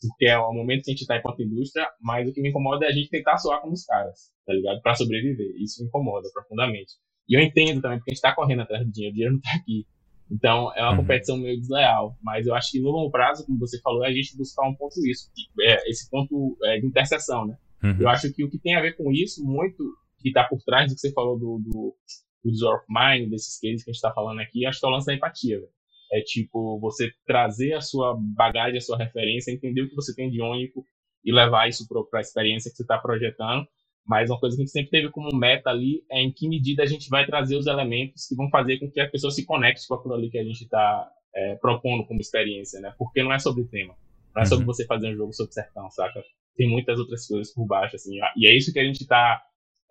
[0.07, 2.85] porque é o momento que a gente está enquanto indústria, mas o que me incomoda
[2.85, 4.79] é a gente tentar soar como os caras, tá ligado?
[4.83, 5.55] Para sobreviver.
[5.59, 6.93] Isso me incomoda profundamente.
[7.27, 9.39] E eu entendo também, porque a gente está correndo atrás do dinheiro, o dinheiro não
[9.39, 9.87] está aqui.
[10.29, 10.97] Então é uma uhum.
[10.97, 12.15] competição meio desleal.
[12.21, 14.75] Mas eu acho que no longo prazo, como você falou, é a gente buscar um
[14.75, 17.57] ponto isso, é esse ponto é, de interseção, né?
[17.83, 17.97] Uhum.
[17.99, 19.83] Eu acho que o que tem a ver com isso, muito
[20.19, 21.95] que está por trás do que você falou do, do
[22.43, 24.89] do Desire of Mind, desses cases que a gente está falando aqui, acho que é
[24.89, 25.71] o lance da empatia, velho.
[26.11, 30.29] É tipo, você trazer a sua bagagem, a sua referência, entender o que você tem
[30.29, 30.85] de único
[31.25, 33.65] e levar isso para a experiência que você está projetando.
[34.05, 36.83] Mas uma coisa que a gente sempre teve como meta ali é em que medida
[36.83, 39.87] a gente vai trazer os elementos que vão fazer com que a pessoa se conecte
[39.87, 42.93] com aquilo ali que a gente está é, propondo como experiência, né?
[42.97, 43.95] Porque não é sobre o tema.
[44.35, 44.73] Não é sobre uhum.
[44.73, 46.21] você fazer um jogo sobre sertão, saca?
[46.55, 48.19] Tem muitas outras coisas por baixo, assim.
[48.35, 49.41] E é isso que a gente está,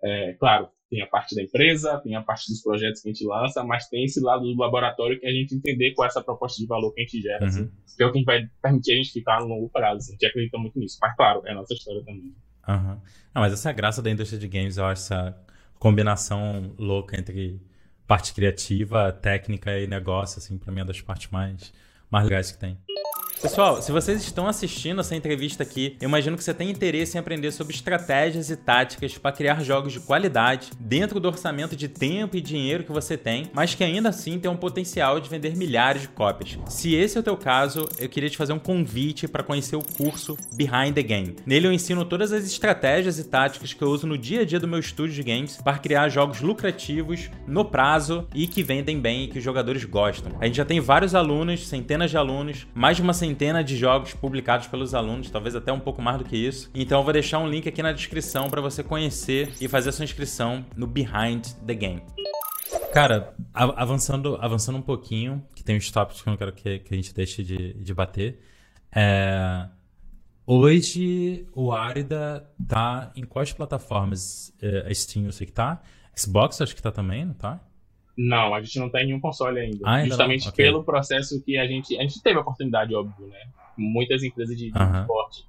[0.03, 3.25] é, claro, tem a parte da empresa, tem a parte dos projetos que a gente
[3.25, 6.61] lança, mas tem esse lado do laboratório que a gente entender qual é essa proposta
[6.61, 7.71] de valor que a gente gera, assim, uhum.
[7.83, 9.97] assim, que é o que vai permitir a gente ficar no longo prazo.
[9.97, 10.97] Assim, a gente acredita muito nisso.
[11.01, 12.35] Mas, claro, é a nossa história também.
[12.67, 12.97] Uhum.
[13.33, 15.37] Mas essa é a graça da indústria de games, eu acho, essa
[15.79, 17.59] combinação louca entre
[18.05, 21.73] parte criativa, técnica e negócio, assim, pra mim é das partes mais,
[22.11, 22.77] mais legais que tem.
[23.43, 27.19] Pessoal, se vocês estão assistindo essa entrevista aqui, eu imagino que você tem interesse em
[27.19, 32.37] aprender sobre estratégias e táticas para criar jogos de qualidade dentro do orçamento de tempo
[32.37, 36.03] e dinheiro que você tem, mas que ainda assim tem um potencial de vender milhares
[36.03, 36.57] de cópias.
[36.69, 39.83] Se esse é o teu caso, eu queria te fazer um convite para conhecer o
[39.83, 41.35] curso Behind the Game.
[41.45, 44.59] Nele eu ensino todas as estratégias e táticas que eu uso no dia a dia
[44.59, 49.25] do meu estúdio de games para criar jogos lucrativos, no prazo e que vendem bem
[49.25, 50.31] e que os jogadores gostam.
[50.39, 53.75] A gente já tem vários alunos, centenas de alunos, mais de uma centena centena de
[53.75, 56.69] jogos publicados pelos alunos, talvez até um pouco mais do que isso.
[56.73, 59.91] Então eu vou deixar um link aqui na descrição para você conhecer e fazer a
[59.91, 62.03] sua inscrição no Behind the Game.
[62.93, 66.93] Cara, avançando, avançando um pouquinho, que tem uns tópicos que eu não quero que, que
[66.93, 68.39] a gente deixe de, de bater.
[68.95, 69.67] É...
[70.45, 74.53] Hoje o Arida tá em quais plataformas?
[74.61, 75.81] É, Steam eu sei que tá.
[76.15, 77.59] Xbox acho que tá também, não tá?
[78.17, 79.79] Não, a gente não tem nenhum console ainda.
[79.83, 80.65] Ah, ainda justamente okay.
[80.65, 81.97] pelo processo que a gente.
[81.97, 83.39] A gente teve a oportunidade, óbvio, né?
[83.77, 85.01] Muitas empresas de, de uh -huh.
[85.01, 85.43] esporte.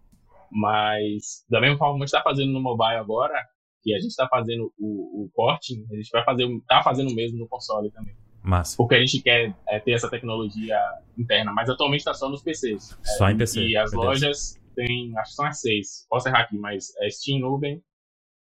[0.50, 3.34] Mas, da mesma forma que a gente está fazendo no mobile agora,
[3.82, 7.14] que a gente está fazendo o, o porting, a gente vai fazer, tá fazendo o
[7.14, 8.14] mesmo no console também.
[8.42, 8.76] Massa.
[8.76, 10.78] Porque a gente quer é, ter essa tecnologia
[11.18, 12.96] interna, mas atualmente está só nos PCs.
[13.16, 13.66] Só é, em PC.
[13.66, 14.08] E as beleza.
[14.08, 16.06] lojas tem, acho que são as seis.
[16.08, 17.82] Posso errar aqui, mas é Steam Nubem,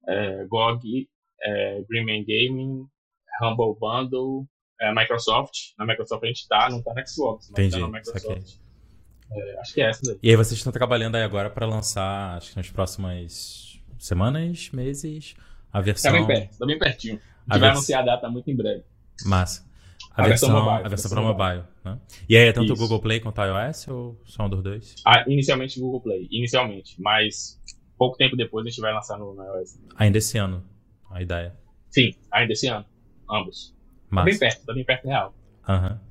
[0.08, 1.10] é, GOG,
[1.42, 2.86] é, Greenman Gaming,
[3.42, 4.46] Humble Bundle,
[4.82, 5.54] é, Microsoft.
[5.78, 7.72] Na Microsoft a gente tá, não tá na Xbox, mas Entendi.
[7.72, 8.58] tá na Microsoft.
[9.32, 10.20] É, acho que é essa daí.
[10.24, 15.36] E aí vocês estão trabalhando aí agora para lançar, acho que nas próximas semanas, meses,
[15.72, 16.12] a versão...
[16.12, 17.22] Tá bem perto, tá bem pertinho.
[17.48, 18.84] A gente vai anunciar a data muito em breve.
[19.26, 19.68] Massa.
[20.12, 20.86] A, a versão, versão mobile.
[20.86, 22.00] A versão para mobile, né?
[22.28, 24.96] E aí é tanto o Google Play quanto o iOS ou só um dos dois?
[25.06, 27.60] Ah, inicialmente Google Play, inicialmente, mas
[27.98, 29.80] pouco tempo depois a gente vai lançar no, no iOS.
[29.96, 30.64] Ainda esse ano,
[31.12, 31.56] a ideia.
[31.90, 32.86] Sim, ainda esse ano,
[33.30, 33.76] ambos.
[34.14, 35.34] Tá bem perto, tá bem perto real.
[35.68, 35.90] Aham.
[35.92, 36.10] Uhum.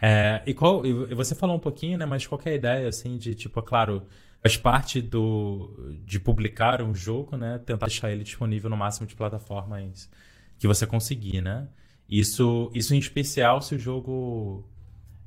[0.00, 2.06] É, e qual, e você falou um pouquinho, né?
[2.06, 4.04] Mas qual é a ideia, assim, de tipo, é claro,
[4.40, 7.58] faz parte do de publicar um jogo, né?
[7.58, 10.08] Tentar deixar ele disponível no máximo de plataformas
[10.58, 11.68] que você conseguir, né?
[12.08, 14.64] Isso, isso em especial se o jogo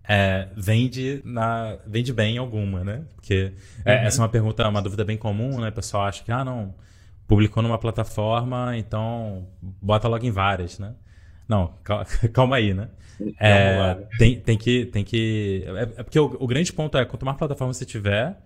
[0.04, 3.06] é, vende, na, vende bem em alguma, né?
[3.16, 4.02] Porque é, uhum.
[4.06, 5.70] essa é uma pergunta, uma dúvida bem comum, né?
[5.70, 6.74] O pessoal acha que, ah, não,
[7.28, 10.96] publicou numa plataforma, então bota logo em várias, né?
[11.52, 11.74] Não,
[12.32, 12.88] calma aí, né?
[13.38, 14.86] É, tem, tem que.
[14.86, 18.42] Tem que é, é porque o, o, grande ponto é: quanto mais plataforma você tiver,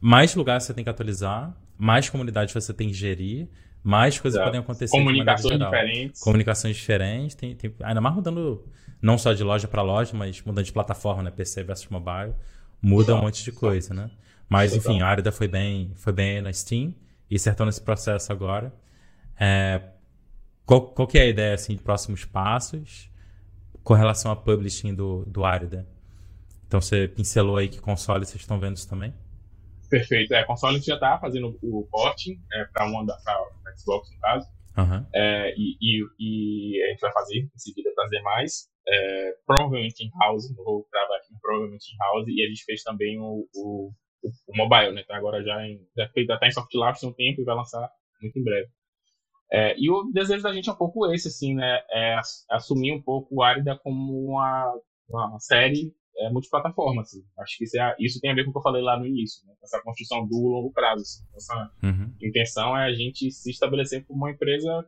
[0.00, 3.48] mais lugares você tem que atualizar, mais comunidades você tem que gerir,
[3.82, 4.96] mais coisas podem acontecer.
[4.96, 6.20] Comunicações diferentes.
[6.20, 7.34] Comunicações diferentes.
[7.34, 8.64] Tem, tem, ainda mais mudando,
[9.02, 11.32] não só de loja para loja, mas mudando de plataforma, né?
[11.32, 12.34] PC versus mobile.
[12.80, 13.18] Muda Exato.
[13.18, 14.10] um monte de coisa, né?
[14.48, 16.94] Mas, enfim, a Arida foi bem, foi bem na Steam
[17.28, 18.72] e acertou nesse processo agora.
[19.40, 19.80] É,
[20.66, 23.10] qual, qual que é a ideia, assim, de próximos passos
[23.82, 25.86] com relação a publishing do, do Arida?
[26.66, 29.12] Então, você pincelou aí que console vocês estão vendo isso também?
[29.90, 30.34] Perfeito.
[30.34, 33.16] É, console a gente já está fazendo o porting é, para uma da
[33.76, 34.48] Xbox, no caso.
[34.76, 35.06] Uhum.
[35.14, 38.68] É, e, e, e, a gente vai fazer em seguida trazer mais.
[38.86, 42.26] É, provavelmente em house, vou gravar aqui, provavelmente em house.
[42.28, 43.92] E a gente fez também o, o,
[44.24, 45.04] o mobile, né?
[45.06, 45.80] Tá agora já em.
[45.96, 47.88] Já está em soft launch há um tempo e vai lançar
[48.20, 48.68] muito em breve.
[49.52, 51.80] É, e o desejo da gente é um pouco esse, assim, né?
[51.90, 52.18] É
[52.50, 54.74] assumir um pouco o Arida como uma,
[55.08, 57.02] uma série é, multiplataforma.
[57.02, 57.24] Assim.
[57.38, 59.06] Acho que isso, é, isso, tem a ver com o que eu falei lá no
[59.06, 59.54] início, né?
[59.62, 61.02] essa construção do longo prazo.
[61.02, 61.24] Assim.
[61.34, 62.14] Essa uhum.
[62.22, 64.84] intenção é a gente se estabelecer como uma empresa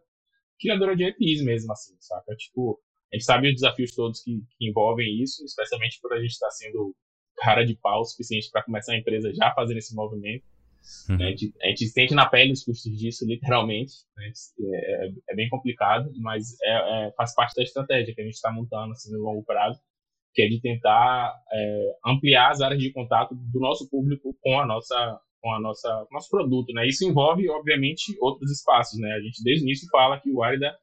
[0.59, 2.35] criadora de EPIs mesmo, assim, saca?
[2.37, 2.81] Tipo,
[3.13, 6.51] a gente sabe os desafios todos que, que envolvem isso, especialmente por a gente estar
[6.51, 6.95] sendo
[7.37, 10.45] cara de pau o suficiente para começar a empresa já fazendo esse movimento.
[11.09, 11.27] Né?
[11.27, 13.93] A, gente, a, gente, sente na pele os custos disso, literalmente.
[14.17, 14.33] Né?
[14.75, 18.53] É, é, bem complicado, mas é, é, faz parte da estratégia que a gente está
[18.53, 19.81] montando assim, no longo prazo
[20.37, 24.67] que é de tentar é, ampliar as áreas de contato do nosso público com a
[24.67, 26.87] nossa com a nossa nosso produto, né?
[26.87, 29.13] Isso envolve obviamente outros espaços, né?
[29.13, 30.77] A gente desde o início fala que o Arida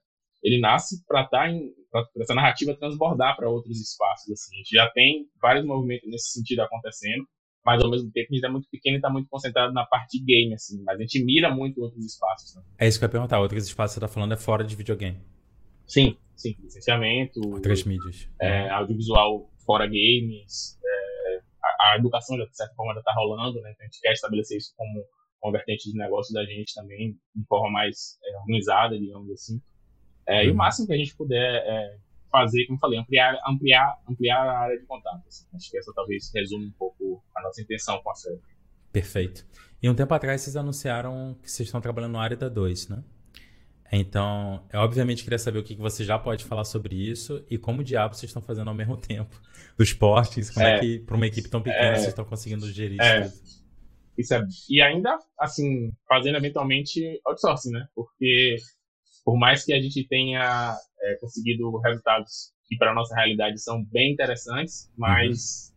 [0.44, 4.56] ele nasce para estar tá em para essa narrativa transbordar para outros espaços assim.
[4.56, 7.24] A gente já tem vários movimentos nesse sentido acontecendo,
[7.66, 10.20] mas ao mesmo tempo a gente é muito pequeno e está muito concentrado na parte
[10.20, 12.56] de game assim, mas a gente mira muito outros espaços.
[12.56, 12.64] Né?
[12.80, 14.76] É isso que eu ia perguntar, outros espaços que você está falando é fora de
[14.76, 15.20] videogame.
[15.88, 17.40] Sim, sim, licenciamento.
[17.46, 18.30] Outras mídias.
[18.42, 20.78] É, audiovisual fora games.
[20.84, 23.72] É, a, a, educação, de certa forma, já está rolando, né?
[23.72, 25.06] Então a gente quer estabelecer isso como
[25.44, 29.62] uma vertente de negócio da gente também, de forma mais é, organizada, digamos assim.
[30.28, 30.46] É.
[30.46, 30.58] E o uhum.
[30.58, 31.98] máximo que a gente puder é,
[32.34, 35.22] fazer, como eu falei, ampliar, ampliar, ampliar a área de contato.
[35.28, 35.46] Assim.
[35.54, 38.42] Acho que essa talvez resume um pouco a nossa intenção com a série.
[38.92, 39.46] Perfeito.
[39.82, 43.04] E um tempo atrás vocês anunciaram que vocês estão trabalhando na área da 2, né?
[43.92, 47.84] Então, eu obviamente queria saber o que você já pode falar sobre isso e como
[47.84, 49.40] diabo vocês estão fazendo ao mesmo tempo
[49.78, 52.72] dos portes, como é, é que para uma equipe tão pequena é, vocês estão conseguindo
[52.72, 53.64] gerir é, isso.
[54.18, 57.86] Isso é, e ainda, assim, fazendo eventualmente outsourcing, né?
[57.94, 58.56] Porque
[59.24, 64.14] por mais que a gente tenha é, conseguido resultados que para nossa realidade são bem
[64.14, 65.74] interessantes, mas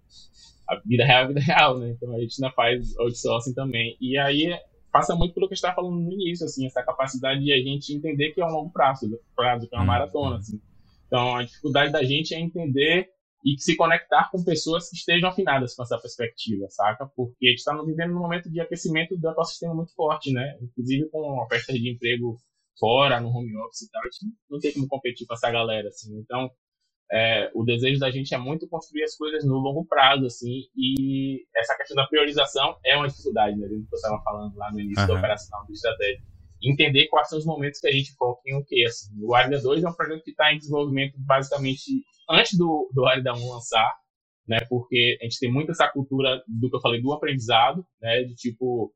[0.69, 0.77] uhum.
[0.77, 1.91] a vida real é a vida real, né?
[1.91, 3.97] Então a gente ainda faz outsourcing também.
[4.01, 4.59] E aí
[4.93, 7.59] passa muito pelo que a gente estava falando no início, assim, essa capacidade de a
[7.59, 9.87] gente entender que é um longo prazo, prazo que é uma uhum.
[9.87, 10.61] maratona, assim.
[11.07, 13.09] Então, a dificuldade da gente é entender
[13.45, 17.07] e se conectar com pessoas que estejam afinadas com essa perspectiva, saca?
[17.15, 20.59] Porque a gente está vivendo num momento de aquecimento do ecossistema muito forte, né?
[20.61, 22.37] Inclusive com ofertas de emprego
[22.79, 25.89] fora, no home office e tal, a gente não tem como competir com essa galera,
[25.89, 26.17] assim.
[26.19, 26.51] Então,
[27.11, 31.45] é, o desejo da gente é muito construir as coisas no longo prazo, assim, e
[31.57, 33.69] essa questão da priorização é uma dificuldade, né?
[33.69, 35.09] Do que você estava falando lá no início uhum.
[35.09, 36.23] da operação, do estratégia.
[36.63, 39.13] Entender quais são os momentos que a gente foca em o quê, assim.
[39.23, 43.35] O Arida 2 é um projeto que está em desenvolvimento basicamente antes do, do Arida
[43.35, 43.95] 1 lançar,
[44.49, 44.61] né?
[44.69, 48.25] Porque a gente tem muito essa cultura do que eu falei, do aprendizado, né?
[48.25, 48.93] De tipo,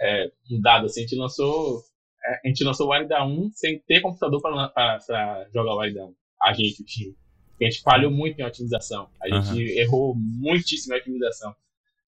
[0.00, 1.82] é, um dado, assim, a gente lançou,
[2.24, 6.14] a gente lançou o Arida 1 sem ter computador para jogar o Arida 1.
[6.42, 7.16] A gente, o time.
[7.50, 9.08] Porque a gente falhou muito em otimização.
[9.22, 9.78] A gente uhum.
[9.78, 11.54] errou muitíssimo em otimização.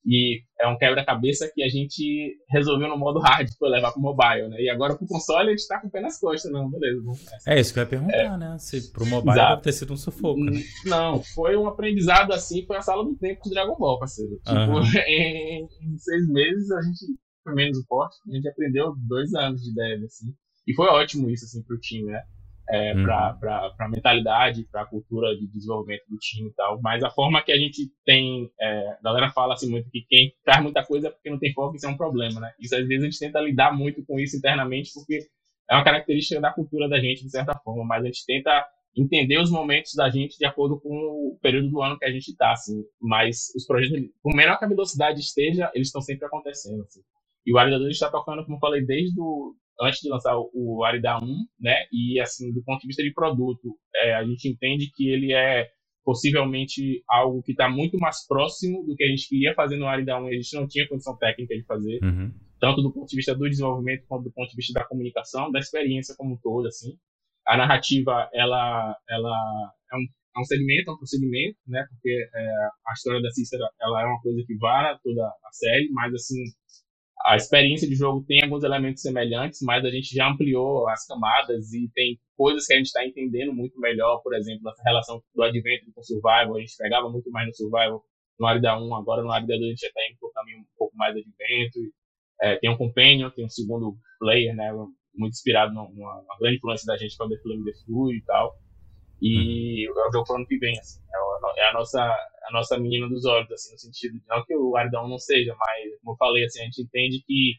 [0.06, 4.02] E é um quebra-cabeça que a gente resolveu no modo hard para levar para o
[4.02, 4.60] mobile, né?
[4.60, 7.00] E agora para o console a gente está com o pé nas costas, não, beleza.
[7.02, 8.36] Vamos é isso que eu ia perguntar, é.
[8.36, 8.56] né?
[8.58, 9.50] Se para o mobile Exato.
[9.50, 10.40] deve ter sido um sufoco.
[10.40, 10.60] Né?
[10.84, 14.36] Não, foi um aprendizado assim, foi a sala do tempo de Dragon Ball, parceiro.
[14.44, 14.82] Tipo, uhum.
[15.08, 17.06] em, em, seis meses a gente,
[17.44, 20.34] foi menos o forte, a gente aprendeu dois anos de dev, assim.
[20.66, 22.22] E foi ótimo isso, assim, para o time, né?
[22.68, 23.04] é, uhum.
[23.04, 26.80] para a mentalidade, para a cultura de desenvolvimento do time e tal.
[26.80, 30.32] Mas a forma que a gente tem, é, a galera fala assim muito que quem
[30.44, 32.52] faz muita coisa é porque não tem foco, isso é um problema, né?
[32.58, 35.26] Isso às vezes a gente tenta lidar muito com isso internamente porque
[35.70, 38.66] é uma característica da cultura da gente de certa forma, mas a gente tenta
[38.96, 42.28] entender os momentos da gente de acordo com o período do ano que a gente
[42.28, 42.84] está, assim.
[43.00, 47.00] Mas os projetos, por menor que a velocidade esteja, eles estão sempre acontecendo, assim.
[47.46, 50.84] E o Arida 2 está tocando, como eu falei, desde o, antes de lançar o
[50.84, 51.26] Arida 1,
[51.60, 51.74] né?
[51.92, 55.68] E assim, do ponto de vista de produto, é, a gente entende que ele é
[56.04, 60.20] possivelmente algo que está muito mais próximo do que a gente queria fazer no Arida
[60.20, 62.30] 1 e a gente não tinha condição técnica de fazer, uhum.
[62.60, 65.58] tanto do ponto de vista do desenvolvimento quanto do ponto de vista da comunicação, da
[65.58, 66.98] experiência como um todo, assim.
[67.46, 71.86] A narrativa, ela, ela é um é um segmento, é um procedimento, né?
[71.88, 72.46] Porque é,
[72.88, 76.42] a história da Cícera, ela é uma coisa que vara toda a série, mas assim,
[77.24, 81.72] a experiência de jogo tem alguns elementos semelhantes, mas a gente já ampliou as camadas
[81.72, 85.42] e tem coisas que a gente está entendendo muito melhor, por exemplo, essa relação do
[85.42, 88.04] Advento com o Survival, a gente pegava muito mais no Survival
[88.38, 90.66] no Arida 1, agora no Arida 2 a gente já está indo por caminho um
[90.76, 91.78] pouco mais Advento,
[92.42, 94.70] é, tem um Companion, tem um segundo player, né,
[95.16, 98.12] muito inspirado numa, numa grande influência da gente, que é o The Flame The Flu
[98.12, 98.54] e tal,
[99.20, 103.08] e o jogo pro ano que vem, assim, é, é a nossa a nossa menina
[103.08, 106.16] dos olhos, assim, no sentido de não que o Aridão não seja, mas, como eu
[106.16, 107.54] falei, assim, a gente entende que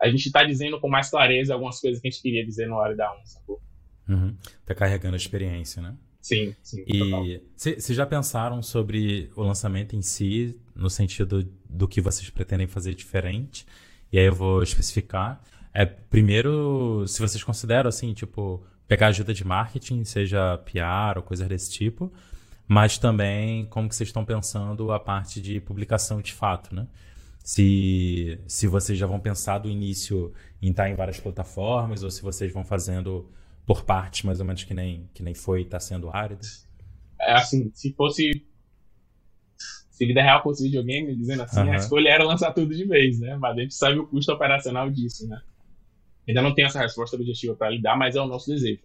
[0.00, 2.80] a gente está dizendo com mais clareza algumas coisas que a gente queria dizer no
[2.80, 3.60] Aridão, sacou?
[4.08, 4.36] Uhum.
[4.64, 5.96] Tá carregando a experiência, né?
[6.20, 6.84] Sim, sim.
[6.86, 12.66] E vocês já pensaram sobre o lançamento em si, no sentido do que vocês pretendem
[12.66, 13.66] fazer diferente?
[14.10, 15.42] E aí eu vou especificar.
[15.72, 21.46] É, primeiro, se vocês consideram, assim, tipo, pegar ajuda de marketing, seja PR ou coisa
[21.46, 22.12] desse tipo,
[22.66, 26.86] mas também como que vocês estão pensando a parte de publicação de fato, né?
[27.42, 30.32] Se, se vocês já vão pensar do início
[30.62, 33.30] em estar em várias plataformas ou se vocês vão fazendo
[33.66, 36.46] por partes, mais ou menos que nem, que nem foi está sendo árido.
[37.20, 38.44] É assim, se fosse
[39.90, 41.72] se vida real fosse videogame, dizendo assim, uhum.
[41.72, 43.36] a escolha era lançar tudo de vez, né?
[43.36, 45.40] Mas a gente sabe o custo operacional disso, né?
[46.26, 48.82] Ainda não tem essa resposta objetiva para lidar, mas é o nosso desejo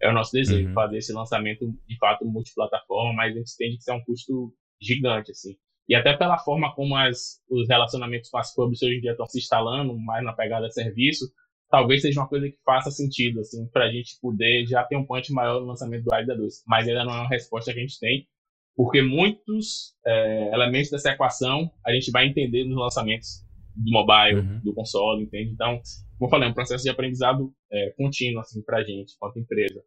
[0.00, 0.74] é o nosso desejo, uhum.
[0.74, 4.52] fazer esse lançamento de fato multiplataforma, mas a gente entende que isso é um custo
[4.80, 5.56] gigante, assim.
[5.88, 9.26] E até pela forma como as, os relacionamentos com as pubs hoje em dia estão
[9.26, 11.24] se instalando, mais na pegada de serviço,
[11.70, 15.06] talvez seja uma coisa que faça sentido, assim, para a gente poder já ter um
[15.06, 16.64] punch maior no lançamento do Arida 2.
[16.66, 18.26] Mas ainda não é uma resposta que a gente tem,
[18.74, 23.45] porque muitos é, elementos dessa equação a gente vai entender nos lançamentos
[23.76, 24.60] do mobile, uhum.
[24.64, 25.52] do console, entende?
[25.52, 25.80] Então,
[26.18, 29.82] como eu falei, é um processo de aprendizado é, contínuo, assim, pra gente, quanto empresa.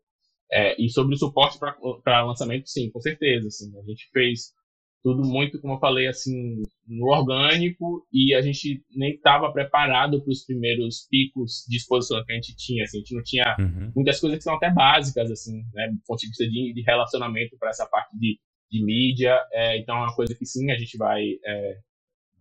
[0.51, 1.59] É, e sobre o suporte
[2.03, 4.53] para lançamento, sim, com certeza, assim, a gente fez
[5.01, 10.31] tudo muito, como eu falei, assim, no orgânico e a gente nem estava preparado para
[10.31, 13.91] os primeiros picos de exposição que a gente tinha, assim, a gente não tinha uhum.
[13.95, 17.57] muitas coisas que são até básicas, assim, né, do ponto de vista de, de relacionamento
[17.57, 20.97] para essa parte de, de mídia, é, então é uma coisa que sim, a gente
[20.97, 21.77] vai é,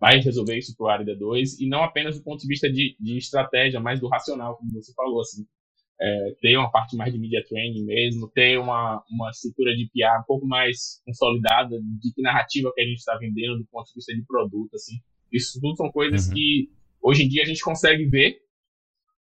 [0.00, 2.96] vai resolver isso para o Arida 2, e não apenas do ponto de vista de,
[2.98, 5.44] de estratégia, mas do racional, como você falou, assim,
[6.00, 10.20] é, ter uma parte mais de media training mesmo, ter uma, uma estrutura de PR
[10.20, 13.94] um pouco mais consolidada, de que narrativa que a gente está vendendo do ponto de
[13.94, 14.94] vista de produto, assim,
[15.32, 16.34] isso tudo são coisas uhum.
[16.34, 16.70] que
[17.02, 18.38] hoje em dia a gente consegue ver,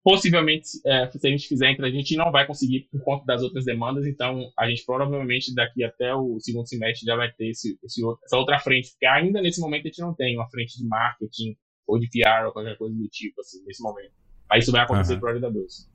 [0.04, 3.44] Possivelmente, é, se a gente fizer entre a gente não vai conseguir por conta das
[3.44, 7.78] outras demandas, então a gente provavelmente daqui até o segundo semestre já vai ter esse,
[7.84, 10.78] esse outro, essa outra frente, porque ainda nesse momento a gente não tem uma frente
[10.78, 14.14] de marketing ou de PR ou qualquer coisa do tipo, assim, nesse momento.
[14.50, 15.20] Aí isso vai acontecer uhum.
[15.20, 15.90] para a 2.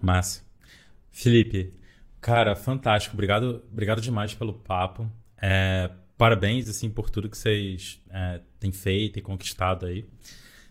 [0.00, 0.44] Massa.
[1.12, 1.72] Felipe,
[2.20, 3.14] cara, fantástico.
[3.14, 5.08] Obrigado, obrigado demais pelo papo.
[5.40, 10.04] É, parabéns, assim, por tudo que vocês é, têm feito e conquistado aí.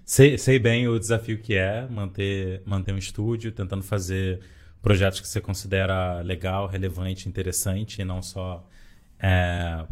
[0.05, 4.41] Sei, sei bem o desafio que é manter, manter um estúdio, tentando fazer
[4.81, 8.67] projetos que você considera legal, relevante, interessante, e não só
[9.17, 9.85] é,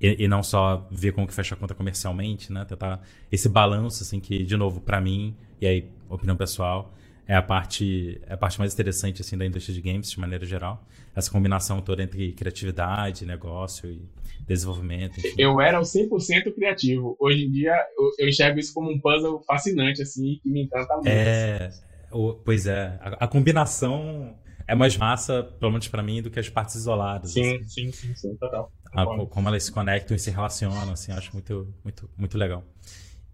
[0.00, 2.64] e, e, não só ver como que fecha a conta comercialmente, né?
[2.64, 6.94] Tentar esse balanço, assim, que, de novo, para mim, e aí, opinião pessoal,
[7.30, 10.44] é a parte, é a parte mais interessante, assim, da indústria de games, de maneira
[10.44, 10.84] geral.
[11.14, 14.02] Essa combinação toda entre criatividade, negócio e
[14.44, 15.20] desenvolvimento.
[15.20, 15.34] Enfim.
[15.38, 17.16] Eu era o 100% criativo.
[17.20, 20.92] Hoje em dia, eu, eu, enxergo isso como um puzzle fascinante, assim, que me encanta
[20.94, 21.06] muito.
[21.06, 21.70] É,
[22.10, 22.98] o, pois é.
[23.00, 27.30] A, a, combinação é mais massa, pelo menos para mim, do que as partes isoladas.
[27.30, 27.68] Sim, assim.
[27.68, 28.72] sim, sim, sim, total.
[28.92, 32.64] A, como elas se conectam e se relacionam, assim, acho muito, muito, muito legal.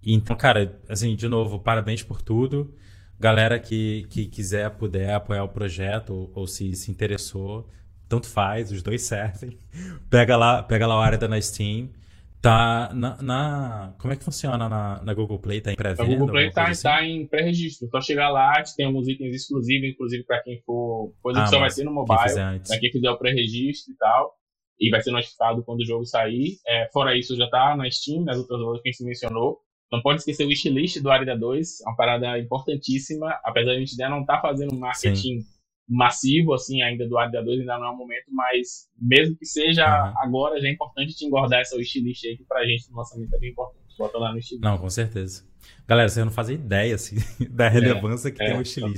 [0.05, 2.75] Então, cara, assim, de novo, parabéns por tudo.
[3.19, 7.69] Galera que, que quiser, puder apoiar o projeto ou, ou se se interessou,
[8.09, 9.59] tanto faz, os dois servem.
[10.11, 11.91] Pega lá, pega lá o área da na Steam.
[12.41, 15.61] Tá na, na, Como é que funciona na, na Google Play?
[15.61, 16.03] Tá em pré-venda?
[16.03, 16.83] A Google Play tá, assim?
[16.83, 17.89] tá em pré-registro.
[17.89, 21.13] Só chegar lá, tem alguns itens exclusivos, inclusive para quem for.
[21.23, 22.35] Coisa ah, que só vai ser no mobile.
[22.69, 24.35] Para quem fizer o pré-registro e tal.
[24.79, 26.59] E vai ser notificado quando o jogo sair.
[26.69, 29.59] É, fora isso, já tá na Steam, nas outras lojas que a gente mencionou.
[29.91, 33.39] Não pode esquecer o wishlist do Arida 2, é uma parada importantíssima.
[33.45, 35.57] Apesar de a gente ainda não estar tá fazendo marketing Sim
[35.89, 39.85] massivo, assim, ainda do ADA 2 ainda não é o momento, mas mesmo que seja
[39.85, 40.15] uhum.
[40.19, 43.39] agora, já é importante te engordar essa wishlist aí, que pra gente no lançamento é
[43.39, 43.87] bem importante.
[43.97, 44.63] Bota lá no wishlist.
[44.63, 45.45] Não, com certeza.
[45.87, 47.17] Galera, vocês não fazem ideia, assim,
[47.51, 48.97] da relevância é, que é, tem o wishlist.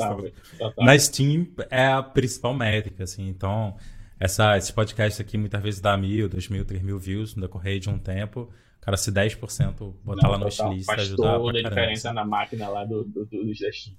[0.79, 3.77] Na Steam é a principal métrica, assim, então...
[4.21, 7.79] Essa, esse podcast aqui muitas vezes dá mil, dois mil, três mil views no decorrer
[7.79, 8.51] de um tempo.
[8.81, 12.85] Cara, se 10% botar não, lá no wishlist, ajudar toda a diferença na máquina lá
[12.85, 13.97] do, do, do, do Steam.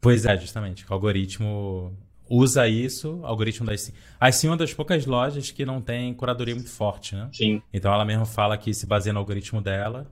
[0.00, 0.84] Pois é, justamente.
[0.88, 1.96] O algoritmo
[2.28, 3.94] usa isso, algoritmo da Steam.
[4.18, 7.28] A Steam é uma das poucas lojas que não tem curadoria muito forte, né?
[7.32, 7.62] Sim.
[7.72, 10.10] Então ela mesmo fala que se baseia no algoritmo dela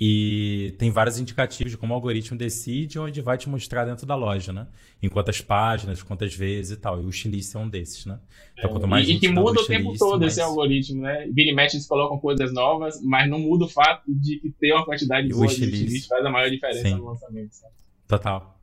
[0.00, 4.14] e tem vários indicativos de como o algoritmo decide onde vai te mostrar dentro da
[4.14, 4.68] loja, né?
[5.02, 7.00] Em quantas páginas, quantas vezes e tal.
[7.00, 8.20] E o wishlist é um desses, né?
[8.56, 10.34] Então, quanto mais e, e que muda o tempo todo mais...
[10.34, 11.26] esse algoritmo, né?
[11.32, 14.72] Vira e mexe eles colocam coisas novas, mas não muda o fato de que ter
[14.72, 16.94] uma quantidade de wishlist faz a maior diferença Sim.
[16.94, 17.52] no lançamento.
[17.52, 17.74] Sabe?
[18.06, 18.60] Total.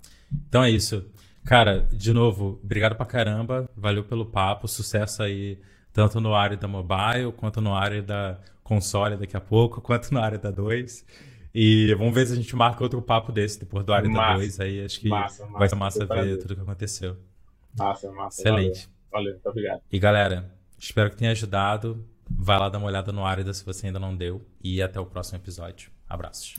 [0.48, 1.06] Então é isso.
[1.44, 3.70] Cara, de novo, obrigado pra caramba.
[3.76, 4.70] Valeu pelo papo.
[4.70, 5.60] Sucesso aí,
[5.92, 10.22] tanto no área da mobile, quanto no área da console daqui a pouco, quanto na
[10.22, 11.06] área da 2.
[11.54, 14.34] E vamos ver se a gente marca outro papo desse depois do área massa.
[14.34, 14.60] da 2.
[14.60, 17.16] Aí acho que massa, massa, vai ser massa ver tudo o que aconteceu.
[17.78, 18.42] Massa, massa.
[18.42, 18.90] Excelente.
[19.10, 19.82] Valeu, valeu muito obrigado.
[19.90, 22.06] E galera, espero que tenha ajudado.
[22.28, 24.42] Vai lá dar uma olhada no Árida se você ainda não deu.
[24.62, 25.92] E até o próximo episódio.
[26.10, 26.56] Abraços.